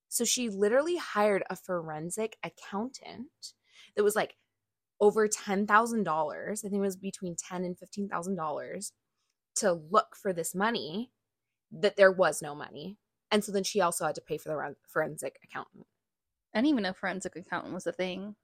So 0.08 0.24
she 0.24 0.48
literally 0.48 0.96
hired 0.96 1.42
a 1.50 1.56
forensic 1.56 2.36
accountant 2.44 3.28
that 3.96 4.04
was 4.04 4.14
like 4.14 4.36
over 5.00 5.28
$10,000. 5.28 6.50
I 6.50 6.54
think 6.54 6.72
it 6.74 6.80
was 6.80 6.96
between 6.96 7.36
ten 7.36 7.64
and 7.64 7.76
$15,000 7.76 8.92
to 9.56 9.72
look 9.72 10.16
for 10.16 10.32
this 10.32 10.54
money 10.54 11.10
that 11.72 11.96
there 11.96 12.12
was 12.12 12.42
no 12.42 12.54
money. 12.54 12.98
And 13.30 13.42
so 13.42 13.50
then 13.52 13.64
she 13.64 13.80
also 13.80 14.06
had 14.06 14.14
to 14.14 14.20
pay 14.20 14.38
for 14.38 14.48
the 14.48 14.76
forensic 14.88 15.38
accountant. 15.42 15.86
I 16.54 16.58
didn't 16.58 16.70
even 16.70 16.82
know 16.84 16.92
forensic 16.92 17.34
accountant 17.34 17.74
was 17.74 17.86
a 17.86 17.92
thing. 17.92 18.36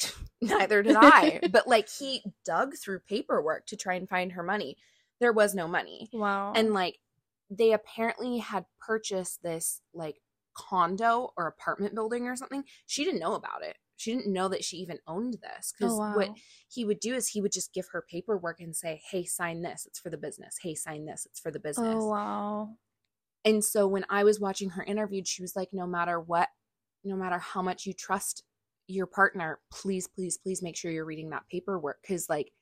Neither 0.40 0.82
did 0.82 0.96
I. 0.96 1.40
but 1.50 1.66
like 1.66 1.88
he 1.88 2.22
dug 2.44 2.74
through 2.76 3.00
paperwork 3.00 3.66
to 3.66 3.76
try 3.76 3.94
and 3.94 4.08
find 4.08 4.32
her 4.32 4.42
money. 4.44 4.76
There 5.20 5.32
was 5.32 5.54
no 5.54 5.66
money. 5.66 6.08
Wow. 6.12 6.52
And 6.54 6.72
like 6.72 6.98
they 7.50 7.72
apparently 7.72 8.38
had 8.38 8.66
purchased 8.80 9.42
this 9.42 9.80
like 9.94 10.20
condo 10.54 11.32
or 11.36 11.46
apartment 11.46 11.94
building 11.94 12.26
or 12.26 12.36
something. 12.36 12.64
She 12.86 13.04
didn't 13.04 13.20
know 13.20 13.34
about 13.34 13.62
it. 13.62 13.76
She 13.96 14.14
didn't 14.14 14.32
know 14.32 14.48
that 14.48 14.64
she 14.64 14.76
even 14.76 14.98
owned 15.08 15.38
this 15.42 15.72
because 15.76 15.94
oh, 15.94 15.98
wow. 15.98 16.14
what 16.14 16.30
he 16.68 16.84
would 16.84 17.00
do 17.00 17.14
is 17.14 17.28
he 17.28 17.40
would 17.40 17.52
just 17.52 17.74
give 17.74 17.86
her 17.92 18.04
paperwork 18.08 18.60
and 18.60 18.74
say, 18.74 19.00
"Hey, 19.10 19.24
sign 19.24 19.62
this. 19.62 19.86
It's 19.86 19.98
for 19.98 20.08
the 20.08 20.16
business. 20.16 20.56
Hey, 20.62 20.76
sign 20.76 21.04
this. 21.04 21.26
It's 21.26 21.40
for 21.40 21.50
the 21.50 21.58
oh, 21.58 21.62
business." 21.62 21.96
oh 21.98 22.08
wow. 22.08 22.68
And 23.44 23.64
so 23.64 23.88
when 23.88 24.04
I 24.08 24.22
was 24.22 24.38
watching 24.38 24.70
her 24.70 24.84
interviewed, 24.84 25.26
she 25.26 25.42
was 25.42 25.56
like, 25.56 25.70
"No 25.72 25.84
matter 25.84 26.20
what, 26.20 26.48
no 27.02 27.16
matter 27.16 27.38
how 27.38 27.60
much 27.60 27.86
you 27.86 27.92
trust 27.92 28.44
your 28.86 29.06
partner, 29.06 29.58
please, 29.72 30.06
please, 30.06 30.38
please 30.38 30.62
make 30.62 30.76
sure 30.76 30.92
you're 30.92 31.04
reading 31.04 31.30
that 31.30 31.48
paperwork 31.50 31.98
because, 32.00 32.28
like, 32.28 32.52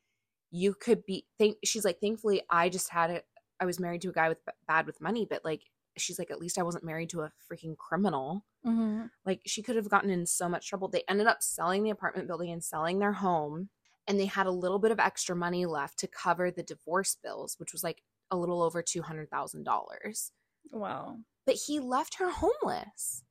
you 0.50 0.74
could 0.74 1.04
be. 1.06 1.26
Think 1.38 1.56
she's 1.64 1.85
like, 1.85 2.00
thankfully, 2.00 2.42
I 2.50 2.68
just 2.68 2.90
had 2.90 3.11
it. 3.11 3.24
I 3.61 3.64
was 3.64 3.80
married 3.80 4.02
to 4.02 4.11
a 4.11 4.12
guy 4.12 4.28
with 4.28 4.38
bad 4.68 4.87
with 4.87 5.00
money, 5.00 5.26
but 5.28 5.44
like, 5.44 5.62
she's 5.96 6.18
like, 6.18 6.30
at 6.30 6.38
least 6.38 6.59
I 6.59 6.62
wasn't 6.62 6.85
married 6.85 7.11
to 7.11 7.22
a 7.22 7.32
freaking 7.50 7.76
criminal. 7.76 8.44
Mm-hmm. 8.66 9.06
Like, 9.24 9.40
she 9.46 9.62
could 9.62 9.76
have 9.76 9.88
gotten 9.88 10.11
in 10.11 10.26
so 10.26 10.48
much 10.48 10.68
trouble. 10.68 10.88
They 10.88 11.04
ended 11.09 11.26
up 11.26 11.42
selling 11.42 11.82
the 11.82 11.90
apartment 11.90 12.28
building 12.28 12.50
and 12.50 12.62
selling 12.62 12.98
their 12.98 13.12
home, 13.12 13.70
and 14.06 14.20
they 14.20 14.26
had 14.26 14.46
a 14.46 14.50
little 14.50 14.78
bit 14.78 14.90
of 14.90 15.00
extra 15.00 15.35
money 15.35 15.64
left 15.64 15.98
to 16.00 16.06
cover 16.06 16.50
the 16.50 16.62
divorce 16.62 17.16
bills, 17.22 17.56
which 17.59 17.72
was 17.72 17.82
like 17.82 18.02
a 18.30 18.37
little 18.37 18.62
over 18.62 18.82
two 18.82 19.02
hundred 19.02 19.30
thousand 19.30 19.64
dollars. 19.64 20.32
Wow. 20.70 21.16
But 21.46 21.54
he 21.66 21.80
left 21.80 22.16
her 22.18 22.30
homeless. 22.30 23.22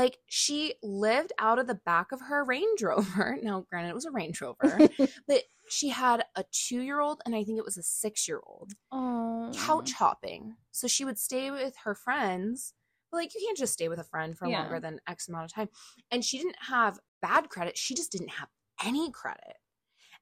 Like 0.00 0.16
she 0.28 0.74
lived 0.82 1.32
out 1.38 1.58
of 1.58 1.66
the 1.66 1.74
back 1.74 2.10
of 2.12 2.20
her 2.22 2.42
Range 2.42 2.82
Rover. 2.82 3.36
Now, 3.42 3.66
granted, 3.68 3.90
it 3.90 3.94
was 3.94 4.06
a 4.06 4.10
Range 4.10 4.40
Rover, 4.40 4.88
but 5.28 5.42
she 5.68 5.90
had 5.90 6.24
a 6.36 6.44
two 6.50 6.80
year 6.80 7.00
old 7.00 7.20
and 7.26 7.34
I 7.34 7.44
think 7.44 7.58
it 7.58 7.64
was 7.64 7.76
a 7.76 7.82
six 7.82 8.26
year 8.26 8.40
old 8.46 8.72
couch 9.52 9.92
hopping. 9.92 10.54
So 10.70 10.88
she 10.88 11.04
would 11.04 11.18
stay 11.18 11.50
with 11.50 11.74
her 11.84 11.94
friends. 11.94 12.72
But 13.10 13.18
like 13.18 13.34
you 13.34 13.42
can't 13.44 13.58
just 13.58 13.74
stay 13.74 13.88
with 13.88 13.98
a 13.98 14.04
friend 14.04 14.38
for 14.38 14.46
Yeah. 14.48 14.62
longer 14.62 14.80
than 14.80 15.00
X 15.06 15.28
amount 15.28 15.44
of 15.44 15.52
time. 15.52 15.68
And 16.10 16.24
she 16.24 16.38
didn't 16.38 16.56
have 16.68 16.98
bad 17.20 17.50
credit. 17.50 17.76
She 17.76 17.94
just 17.94 18.10
didn't 18.10 18.30
have 18.30 18.48
any 18.82 19.10
credit. 19.10 19.58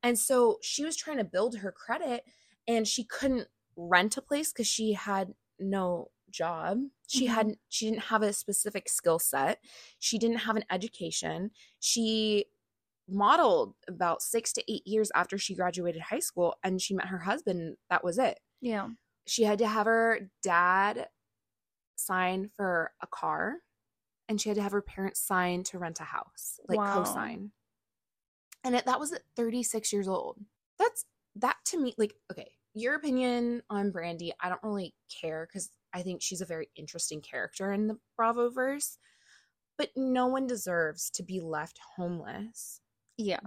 And 0.03 0.19
so 0.19 0.59
she 0.63 0.85
was 0.85 0.97
trying 0.97 1.19
to 1.19 1.25
build 1.25 1.59
her 1.59 1.71
credit 1.71 2.25
and 2.67 2.87
she 2.89 3.05
couldn't 3.05 3.47
rent 3.77 4.17
a 4.17 4.23
place 4.23 4.53
because 4.53 4.67
she 4.67 4.95
had 4.95 5.35
no 5.61 6.11
job. 6.31 6.79
She 7.07 7.27
Mhm. 7.27 7.29
hadn't 7.35 7.59
she 7.69 7.87
didn't 7.91 8.05
have 8.05 8.23
a 8.23 8.33
specific 8.33 8.89
skill 8.89 9.19
set. 9.19 9.63
She 9.99 10.19
didn't 10.19 10.39
have 10.39 10.57
an 10.57 10.65
education. 10.71 11.51
She 11.81 12.47
modeled 13.09 13.75
about 13.89 14.21
6 14.23 14.53
to 14.53 14.73
8 14.73 14.87
years 14.87 15.11
after 15.15 15.39
she 15.39 15.55
graduated 15.55 16.03
high 16.03 16.19
school 16.19 16.57
and 16.63 16.81
she 16.83 16.95
met 16.95 17.07
her 17.09 17.19
husband. 17.21 17.77
That 17.89 18.05
was 18.05 18.19
it. 18.19 18.39
Yeah. 18.61 18.91
She 19.27 19.45
had 19.45 19.59
to 19.61 19.67
have 19.69 19.87
her 19.87 20.31
dad 20.43 21.09
sign 21.97 22.51
for 22.57 22.93
a 23.01 23.07
car 23.07 23.57
and 24.29 24.41
she 24.41 24.49
had 24.51 24.57
to 24.57 24.63
have 24.63 24.73
her 24.73 24.83
parents 24.83 25.21
sign 25.21 25.65
to 25.65 25.79
rent 25.79 26.01
a 26.01 26.05
house, 26.05 26.61
like 26.69 26.79
Wow. 26.79 26.95
co-sign. 26.95 27.53
And 28.65 28.75
it, 28.75 28.85
that 28.87 29.01
was 29.01 29.13
at 29.13 29.23
36 29.37 29.93
years 29.93 30.09
old. 30.09 30.39
That's 30.79 31.05
that 31.37 31.57
to 31.67 31.79
me 31.79 31.95
like 31.97 32.15
okay, 32.31 32.53
your 32.75 32.95
opinion 32.95 33.63
on 33.71 33.91
Brandi, 33.93 34.33
I 34.41 34.49
don't 34.49 34.63
really 34.63 34.95
care 35.09 35.47
cuz 35.47 35.71
I 35.95 36.03
think 36.03 36.23
she's 36.23 36.41
a 36.41 36.47
very 36.47 36.69
interesting 36.77 37.21
character 37.21 37.73
in 37.73 37.87
the 37.89 37.99
Bravo 38.17 38.51
verse. 38.51 38.99
But 39.77 39.91
no 39.97 40.27
one 40.27 40.47
deserves 40.47 41.09
to 41.11 41.23
be 41.23 41.41
left 41.41 41.79
homeless 41.97 42.81
Yeah. 43.17 43.41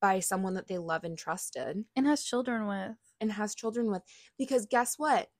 by 0.00 0.20
someone 0.20 0.54
that 0.54 0.68
they 0.68 0.78
love 0.78 1.02
and 1.04 1.16
trusted 1.16 1.84
And 1.96 2.06
has 2.06 2.22
children 2.24 2.66
with. 2.66 2.96
and 3.20 3.32
has 3.32 3.54
children 3.54 3.90
with. 3.90 4.02
Because 4.38 4.66
guess 4.66 4.98
what? 4.98 5.30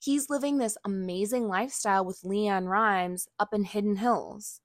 He's 0.00 0.28
living 0.30 0.58
this 0.58 0.76
amazing 0.84 1.48
lifestyle 1.48 2.04
with 2.04 2.20
LeAnn 2.22 2.68
Rimes 2.68 3.28
up 3.38 3.52
in 3.54 3.64
Hidden 3.64 3.96
Hills. 3.96 4.60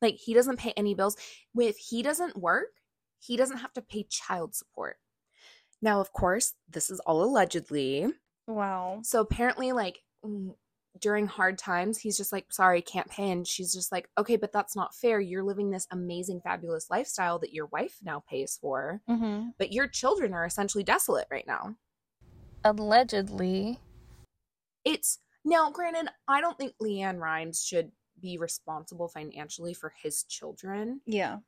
Like 0.00 0.14
he 0.14 0.32
doesn't 0.32 0.58
pay 0.58 0.72
any 0.76 0.94
bills. 0.94 1.16
If 1.56 1.76
he 1.76 2.02
doesn't 2.02 2.36
work, 2.38 2.68
he 3.18 3.36
doesn't 3.36 3.58
have 3.58 3.72
to 3.74 3.82
pay 3.82 4.04
child 4.08 4.54
support. 4.54 4.98
Now, 5.82 6.00
of 6.00 6.12
course, 6.12 6.54
this 6.68 6.88
is 6.88 7.00
all 7.00 7.22
allegedly. 7.22 8.06
Wow. 8.46 9.00
So 9.02 9.20
apparently, 9.20 9.72
like 9.72 9.98
during 11.00 11.26
hard 11.26 11.58
times, 11.58 11.98
he's 11.98 12.16
just 12.16 12.32
like, 12.32 12.46
sorry, 12.52 12.82
can't 12.82 13.08
pay. 13.10 13.30
And 13.30 13.46
she's 13.46 13.72
just 13.72 13.90
like, 13.92 14.08
okay, 14.18 14.36
but 14.36 14.52
that's 14.52 14.74
not 14.76 14.94
fair. 14.94 15.20
You're 15.20 15.42
living 15.42 15.70
this 15.70 15.86
amazing, 15.90 16.40
fabulous 16.42 16.88
lifestyle 16.90 17.38
that 17.40 17.52
your 17.52 17.66
wife 17.66 17.96
now 18.02 18.22
pays 18.28 18.58
for, 18.60 19.00
Mm-hmm. 19.08 19.50
but 19.58 19.72
your 19.72 19.86
children 19.88 20.34
are 20.34 20.44
essentially 20.46 20.84
desolate 20.84 21.28
right 21.30 21.46
now. 21.46 21.74
Allegedly. 22.64 23.78
it's 24.84 25.18
now 25.44 25.70
granted 25.70 26.08
i 26.26 26.40
don't 26.40 26.58
think 26.58 26.74
LeAnn 26.82 27.18
Rimes 27.18 27.64
should 27.64 27.92
be 28.20 28.36
responsible 28.36 29.08
financially 29.08 29.72
for 29.74 29.92
his 30.02 30.24
children 30.24 31.00
Yeah. 31.06 31.38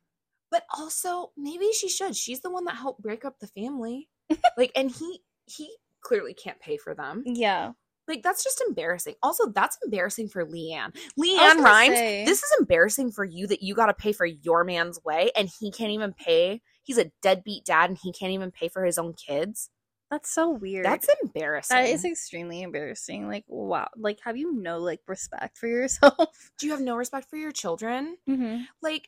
but 0.49 0.63
also 0.75 1.31
maybe 1.37 1.71
she 1.73 1.89
should 1.89 2.15
she's 2.15 2.39
the 2.39 2.49
one 2.49 2.63
that 2.65 2.75
helped 2.77 3.01
break 3.01 3.25
up 3.25 3.39
the 3.39 3.47
family 3.47 4.09
like 4.57 4.71
and 4.75 4.89
he 4.89 5.21
he 5.45 5.75
clearly 6.01 6.33
can't 6.33 6.59
pay 6.59 6.77
for 6.77 6.95
them 6.95 7.23
Yeah. 7.25 7.73
Like 8.07 8.23
that's 8.23 8.43
just 8.43 8.61
embarrassing 8.67 9.15
also 9.23 9.47
that's 9.51 9.77
embarrassing 9.85 10.27
for 10.27 10.45
LeAnn 10.45 10.93
LeAnn 11.19 11.63
Rimes 11.63 11.95
say- 11.97 12.25
this 12.25 12.39
is 12.43 12.51
embarrassing 12.59 13.11
for 13.11 13.23
you 13.23 13.47
that 13.47 13.61
you 13.61 13.73
got 13.73 13.85
to 13.85 13.93
pay 13.93 14.11
for 14.11 14.25
your 14.25 14.63
man's 14.63 14.99
way 15.05 15.31
and 15.35 15.49
he 15.59 15.71
can't 15.71 15.91
even 15.91 16.13
pay 16.13 16.61
he's 16.83 16.97
a 16.97 17.11
deadbeat 17.21 17.63
dad 17.63 17.89
and 17.89 17.99
he 18.01 18.11
can't 18.11 18.31
even 18.33 18.51
pay 18.51 18.67
for 18.67 18.83
his 18.83 18.97
own 18.97 19.13
kids 19.13 19.69
That's 20.09 20.29
so 20.29 20.49
weird. 20.49 20.83
that's 20.83 21.07
embarrassing 21.23 21.77
that 21.77 21.87
is 21.89 22.03
extremely 22.03 22.61
embarrassing. 22.63 23.29
Like, 23.29 23.45
wow. 23.47 23.87
Like, 23.95 24.19
have 24.25 24.35
you 24.35 24.51
no 24.53 24.79
like 24.79 24.99
respect 25.07 25.57
for 25.57 25.67
yourself? 25.67 26.51
do 26.57 26.65
you 26.65 26.73
have 26.73 26.81
no 26.81 26.95
respect 26.97 27.29
for 27.29 27.37
your 27.37 27.53
children 27.53 28.17
mm-hmm. 28.27 28.63
like 28.81 29.07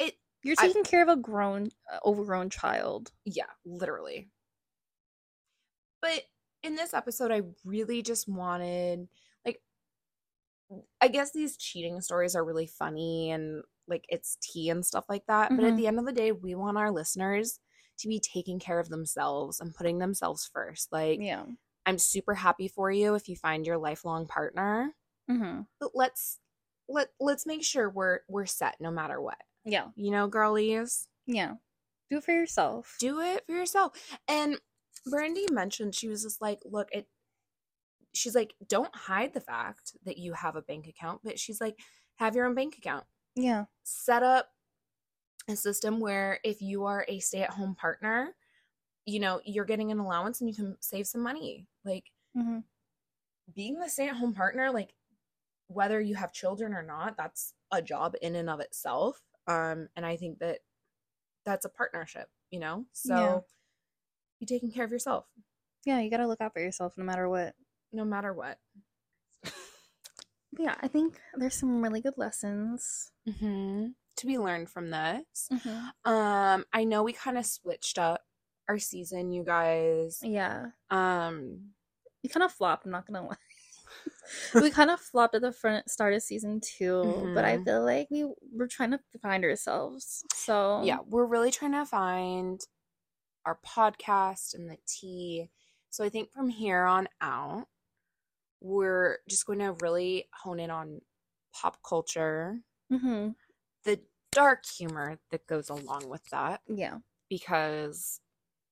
it 0.00 0.14
You're 0.42 0.56
I- 0.58 0.66
taking 0.66 0.82
care 0.84 1.02
of 1.02 1.08
a 1.08 1.16
grown, 1.16 1.68
uh, 1.92 1.98
overgrown 2.04 2.50
child. 2.50 3.12
yeah 3.24 3.44
literally 3.64 4.30
but 6.00 6.22
in 6.62 6.74
this 6.74 6.94
episode 6.94 7.30
i 7.32 7.42
really 7.64 8.02
just 8.02 8.28
wanted 8.28 9.08
like 9.44 9.60
i 11.00 11.08
guess 11.08 11.32
these 11.32 11.56
cheating 11.56 12.00
stories 12.00 12.34
are 12.34 12.44
really 12.44 12.66
funny 12.66 13.30
and 13.30 13.62
like 13.88 14.04
it's 14.08 14.36
tea 14.40 14.68
and 14.70 14.84
stuff 14.86 15.04
like 15.08 15.26
that 15.26 15.50
but 15.50 15.64
at 15.64 15.72
Mhm. 15.74 15.76
the 15.76 15.86
end 15.86 15.98
of 15.98 16.06
the 16.06 16.12
day 16.12 16.32
we 16.32 16.54
want 16.54 16.78
our 16.78 16.90
listeners 16.90 17.58
to 17.98 18.08
be 18.08 18.20
taking 18.20 18.58
care 18.58 18.78
of 18.78 18.88
themselves 18.88 19.60
and 19.60 19.74
putting 19.74 19.98
themselves 19.98 20.48
first 20.52 20.90
like 20.92 21.20
Yeah. 21.20 21.44
i'm 21.84 21.98
super 21.98 22.34
happy 22.34 22.68
for 22.68 22.90
you 22.90 23.14
if 23.14 23.28
you 23.28 23.36
find 23.36 23.66
your 23.66 23.78
lifelong 23.78 24.26
partner 24.26 24.94
Mm-hmm. 25.30 25.62
but 25.78 25.90
let's 25.94 26.38
let 26.88 27.08
let's 27.20 27.46
make 27.46 27.62
sure 27.64 27.88
we're 27.88 28.20
we're 28.28 28.46
set 28.46 28.76
no 28.80 28.90
matter 28.90 29.20
what 29.20 29.40
Yeah. 29.64 29.88
you 29.94 30.10
know 30.10 30.26
girlies 30.28 31.06
Yeah. 31.26 31.54
Do 32.10 32.18
it 32.18 32.24
for 32.24 32.32
yourself. 32.32 32.96
do 32.98 33.20
it 33.20 33.46
for 33.46 33.52
yourself. 33.52 34.18
And 34.28 34.60
Brandi 35.08 35.50
mentioned 35.50 35.94
she 35.94 36.08
was 36.08 36.22
just 36.22 36.40
like, 36.40 36.60
look, 36.64 36.88
it 36.92 37.08
she's 38.14 38.34
like, 38.34 38.54
don't 38.68 38.94
hide 38.94 39.32
the 39.32 39.40
fact 39.40 39.96
that 40.04 40.18
you 40.18 40.34
have 40.34 40.54
a 40.56 40.62
bank 40.62 40.86
account, 40.86 41.20
but 41.24 41.38
she's 41.38 41.60
like, 41.60 41.78
have 42.16 42.36
your 42.36 42.46
own 42.46 42.54
bank 42.54 42.76
account. 42.76 43.04
Yeah. 43.34 43.64
Set 43.84 44.22
up 44.22 44.50
a 45.48 45.56
system 45.56 45.98
where 45.98 46.38
if 46.44 46.60
you 46.60 46.84
are 46.84 47.04
a 47.08 47.18
stay-at-home 47.20 47.74
partner, 47.74 48.36
you 49.06 49.18
know, 49.18 49.40
you're 49.44 49.64
getting 49.64 49.90
an 49.90 49.98
allowance 49.98 50.40
and 50.40 50.48
you 50.50 50.54
can 50.54 50.76
save 50.80 51.06
some 51.06 51.22
money. 51.22 51.66
Like 51.84 52.04
Mm-hmm. 52.36 52.60
being 53.54 53.78
the 53.78 53.88
stay-at-home 53.88 54.34
partner, 54.34 54.70
like 54.70 54.94
whether 55.68 56.00
you 56.00 56.14
have 56.14 56.32
children 56.32 56.74
or 56.74 56.82
not, 56.82 57.16
that's 57.16 57.54
a 57.70 57.80
job 57.82 58.14
in 58.22 58.36
and 58.36 58.48
of 58.50 58.60
itself. 58.60 59.20
Um, 59.46 59.88
and 59.96 60.04
I 60.06 60.16
think 60.16 60.38
that 60.40 60.58
that's 61.44 61.64
a 61.64 61.70
partnership, 61.70 62.28
you 62.50 62.60
know? 62.60 62.84
So 62.92 63.16
Yeah. 63.16 63.40
You 64.42 64.46
taking 64.46 64.70
care 64.70 64.84
of 64.84 64.90
yourself 64.92 65.24
Yeah. 65.86 66.00
You 66.00 66.10
gotta 66.10 66.26
look 66.26 66.40
out 66.42 66.52
for 66.52 66.60
yourself 66.60 66.98
no 66.98 67.04
matter 67.04 67.28
what. 67.28 67.54
no 67.92 68.04
matter 68.04 68.32
what. 68.34 68.58
Yeah, 70.58 70.74
I 70.82 70.88
think 70.88 71.18
there's 71.36 71.54
some 71.54 71.82
really 71.82 72.02
good 72.02 72.18
lessons. 72.18 73.10
Mm-hmm. 73.26 73.86
To 74.16 74.26
be 74.26 74.36
learned 74.36 74.68
from 74.68 74.90
this. 74.90 75.48
Mm-hmm. 75.50 76.10
Um, 76.12 76.64
I 76.74 76.84
know 76.84 77.02
we 77.02 77.14
kind 77.14 77.38
of 77.38 77.46
switched 77.46 77.98
up 77.98 78.20
our 78.68 78.78
season, 78.78 79.32
you 79.32 79.44
guys. 79.44 80.20
Yeah. 80.22 80.66
Um, 80.90 81.70
We 82.22 82.28
kind 82.28 82.44
of 82.44 82.52
flopped. 82.52 82.84
I'm 82.84 82.92
not 82.92 83.06
gonna 83.06 83.26
lie. 83.26 83.36
we 84.54 84.70
kind 84.70 84.90
of 84.90 85.00
flopped 85.00 85.34
at 85.34 85.40
the 85.40 85.52
front 85.52 85.90
start 85.90 86.12
of 86.14 86.22
season 86.22 86.60
2 86.60 87.32
but 87.34 87.44
I 87.44 87.56
Mhm. 87.58 87.64
feel 87.64 87.84
like 87.84 88.08
we 88.10 88.30
were 88.54 88.68
trying 88.68 88.90
to 88.92 89.00
find 89.22 89.44
ourselves. 89.44 90.22
So 90.34 90.82
yeah, 90.84 90.98
we're 91.06 91.24
really 91.26 91.50
trying 91.50 91.72
to 91.72 91.86
find 91.86 92.60
our 93.46 93.58
podcast 93.66 94.54
and 94.54 94.70
the 94.70 94.78
tea. 94.86 95.48
So 95.90 96.04
I 96.04 96.08
think 96.08 96.30
from 96.32 96.48
here 96.48 96.84
on 96.84 97.08
out, 97.20 97.66
we're 98.60 99.18
just 99.28 99.46
going 99.46 99.58
to 99.58 99.76
really 99.80 100.28
hone 100.34 100.60
in 100.60 100.70
on 100.70 101.00
pop 101.54 101.78
culture, 101.86 102.60
hmm 102.90 103.30
the 103.84 104.00
dark 104.30 104.64
humor 104.64 105.18
that 105.30 105.46
goes 105.46 105.68
along 105.68 106.08
with 106.08 106.24
that, 106.30 106.60
Yeah. 106.68 106.98
because 107.28 108.20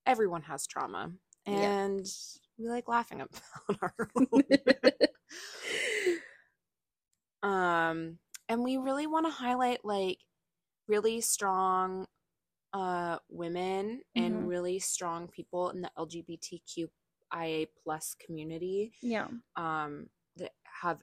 everyone 0.07 0.43
has 0.43 0.67
trauma 0.67 1.11
Yeah. 1.47 1.73
and 1.73 2.07
we 2.57 2.69
like 2.69 2.89
laughing 2.89 3.21
about 3.21 3.79
our 3.83 4.11
own. 4.17 4.45
um 7.43 8.19
and 8.49 8.63
we 8.63 8.77
really 8.77 9.07
want 9.07 9.27
to 9.27 9.33
highlight 9.33 9.85
like 9.85 10.19
really 10.89 11.21
strong 11.21 12.07
uh 12.73 13.19
women 13.29 14.01
and 14.15 14.35
Mhm. 14.35 14.49
really 14.49 14.79
strong 14.79 15.27
people 15.29 15.71
in 15.71 15.81
the 15.83 15.91
lgbtqia 15.99 17.69
plus 17.83 18.15
community 18.25 18.93
yeah. 19.03 19.27
um 19.57 20.09
that 20.37 20.53
have 20.83 21.01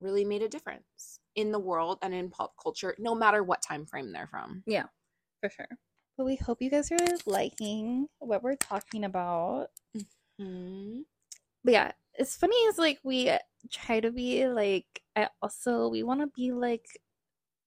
really 0.00 0.24
made 0.24 0.42
a 0.42 0.48
difference 0.48 1.20
in 1.34 1.52
the 1.52 1.58
world 1.58 1.98
and 2.02 2.14
in 2.14 2.30
pop 2.30 2.54
culture, 2.62 2.94
no 2.98 3.14
matter 3.14 3.42
what 3.42 3.62
time 3.62 3.86
frame 3.86 4.12
they're 4.12 4.26
from. 4.26 4.62
Yeah, 4.66 4.84
for 5.40 5.50
sure. 5.50 5.66
But 6.16 6.24
we 6.24 6.36
hope 6.36 6.62
you 6.62 6.70
guys 6.70 6.90
are 6.92 6.96
liking 7.26 8.08
what 8.18 8.42
we're 8.42 8.56
talking 8.56 9.04
about. 9.04 9.68
Mm-hmm. 10.40 11.00
But 11.64 11.72
yeah, 11.72 11.92
it's 12.14 12.36
funny 12.36 12.56
is 12.56 12.78
like 12.78 12.98
we 13.02 13.30
try 13.70 14.00
to 14.00 14.10
be 14.10 14.46
like 14.48 14.86
I 15.14 15.28
also 15.42 15.88
we 15.88 16.02
want 16.02 16.20
to 16.20 16.26
be 16.28 16.52
like 16.52 16.86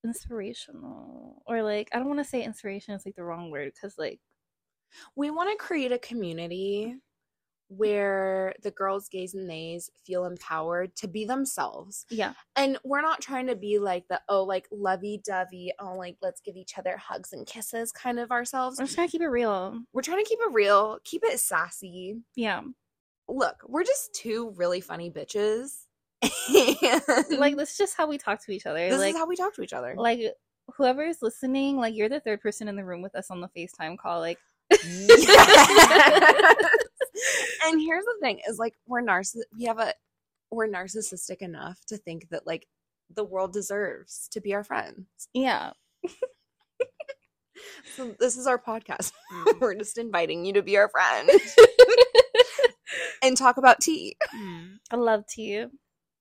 inspirational 0.06 1.42
or 1.46 1.62
like 1.64 1.90
I 1.94 2.00
don't 2.00 2.08
want 2.08 2.20
to 2.20 2.24
say 2.26 2.44
inspiration 2.44 2.94
is 2.94 3.06
like 3.06 3.16
the 3.16 3.24
wrong 3.24 3.52
word 3.52 3.72
because 3.74 3.98
like 3.98 4.20
We 5.16 5.30
want 5.32 5.50
to 5.52 5.64
create 5.64 5.92
a 5.92 6.00
community 6.00 6.96
where 7.72 8.56
the 8.64 8.72
girls, 8.72 9.10
gays, 9.10 9.36
and 9.36 9.48
nays 9.48 9.92
feel 10.04 10.26
empowered 10.26 10.96
to 10.96 11.08
be 11.08 11.24
themselves. 11.26 12.06
yeah 12.10 12.34
And 12.56 12.80
we're 12.84 13.02
not 13.04 13.22
trying 13.22 13.46
to 13.46 13.56
be 13.56 13.78
like 13.78 14.08
the, 14.10 14.20
oh, 14.28 14.44
like 14.44 14.68
lovey 14.72 15.22
dovey, 15.24 15.72
oh, 15.80 15.96
like 15.96 16.18
let's 16.22 16.42
give 16.42 16.56
each 16.56 16.80
other 16.80 16.98
hugs 16.98 17.32
and 17.32 17.46
kisses 17.46 17.92
kind 17.92 18.20
of 18.20 18.32
ourselves. 18.32 18.80
we're 18.80 18.86
just 18.86 18.96
trying 18.96 19.08
to 19.08 19.12
keep 19.12 19.22
it 19.22 19.28
real. 19.28 19.80
We're 19.94 20.02
trying 20.02 20.24
to 20.24 20.28
keep 20.28 20.40
it 20.42 20.52
real, 20.52 20.98
keep 21.04 21.22
it 21.24 21.40
sassy. 21.40 22.18
Yeah, 22.36 22.62
Look, 23.28 23.58
we're 23.68 23.84
just 23.84 24.16
two 24.16 24.54
really 24.58 24.82
funny 24.82 25.12
bitches. 25.12 25.86
like 27.38 27.56
this 27.58 27.72
is 27.72 27.78
just 27.78 27.96
how 27.98 28.08
we 28.08 28.18
talk 28.18 28.44
to 28.46 28.52
each 28.52 28.66
other. 28.66 28.90
this 28.90 29.00
like 29.00 29.14
is 29.14 29.18
how 29.18 29.28
we 29.28 29.36
talk 29.36 29.54
to 29.56 29.62
each 29.62 29.74
other. 29.74 29.96
like 29.98 30.22
whoever 30.76 31.04
is 31.04 31.22
listening, 31.22 31.78
like 31.78 31.96
you're 31.96 32.10
the 32.10 32.20
third 32.20 32.42
person 32.42 32.68
in 32.68 32.76
the 32.76 32.84
room 32.86 33.02
with 33.02 33.16
us 33.16 33.32
on 33.32 33.42
the 33.42 33.50
FaceTime 33.50 33.98
call. 33.98 34.20
Like 34.20 34.38
Yes. 34.72 34.86
and 37.66 37.82
here's 37.82 38.06
the 38.06 38.18
thing 38.22 38.40
is 38.48 38.60
like 38.60 38.76
we're 38.88 39.02
narciss 39.02 39.38
we 39.58 39.66
have 39.66 39.80
a 39.80 39.94
we're 40.52 40.68
narcissistic 40.68 41.38
enough 41.42 41.80
to 41.88 41.98
think 41.98 42.30
that 42.30 42.46
like 42.46 42.68
the 43.16 43.24
world 43.24 43.52
deserves 43.54 44.28
to 44.32 44.40
be 44.42 44.54
our 44.54 44.64
friends. 44.64 45.06
yeah, 45.34 45.72
So 47.96 48.16
this 48.20 48.38
is 48.38 48.48
our 48.48 48.58
podcast. 48.60 49.12
Mm. 49.34 49.60
we're 49.60 49.76
just 49.76 49.98
inviting 49.98 50.46
you 50.46 50.54
to 50.54 50.62
be 50.62 50.78
our 50.78 50.90
friend 50.90 51.30
and 53.24 53.36
talk 53.36 53.58
about 53.58 53.80
tea. 53.82 54.16
I 54.92 54.96
love 54.96 55.26
tea. 55.28 55.66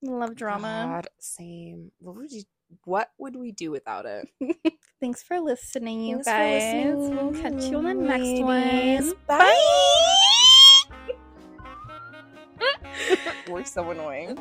Love 0.02 0.34
drama. 0.37 0.84
God, 0.88 1.08
same. 1.18 1.90
What 1.98 2.16
would 2.16 2.30
you 2.32 2.42
what 2.84 3.11
would 3.18 3.34
we 3.37 3.50
do 3.52 3.70
without 3.70 4.06
it? 4.06 4.28
Thanks 5.00 5.22
for 5.22 5.40
listening, 5.40 6.04
you 6.04 6.22
Thanks 6.22 6.28
for 6.28 6.32
guys. 6.32 6.96
listening, 6.98 7.16
we'll 7.16 7.42
catch 7.42 7.64
you 7.70 7.78
on 7.78 7.84
the 7.84 7.94
next 7.94 8.42
one. 8.42 9.14
Bye. 9.26 9.64
We're 13.48 13.64
so 13.64 13.90
annoying. 13.90 14.38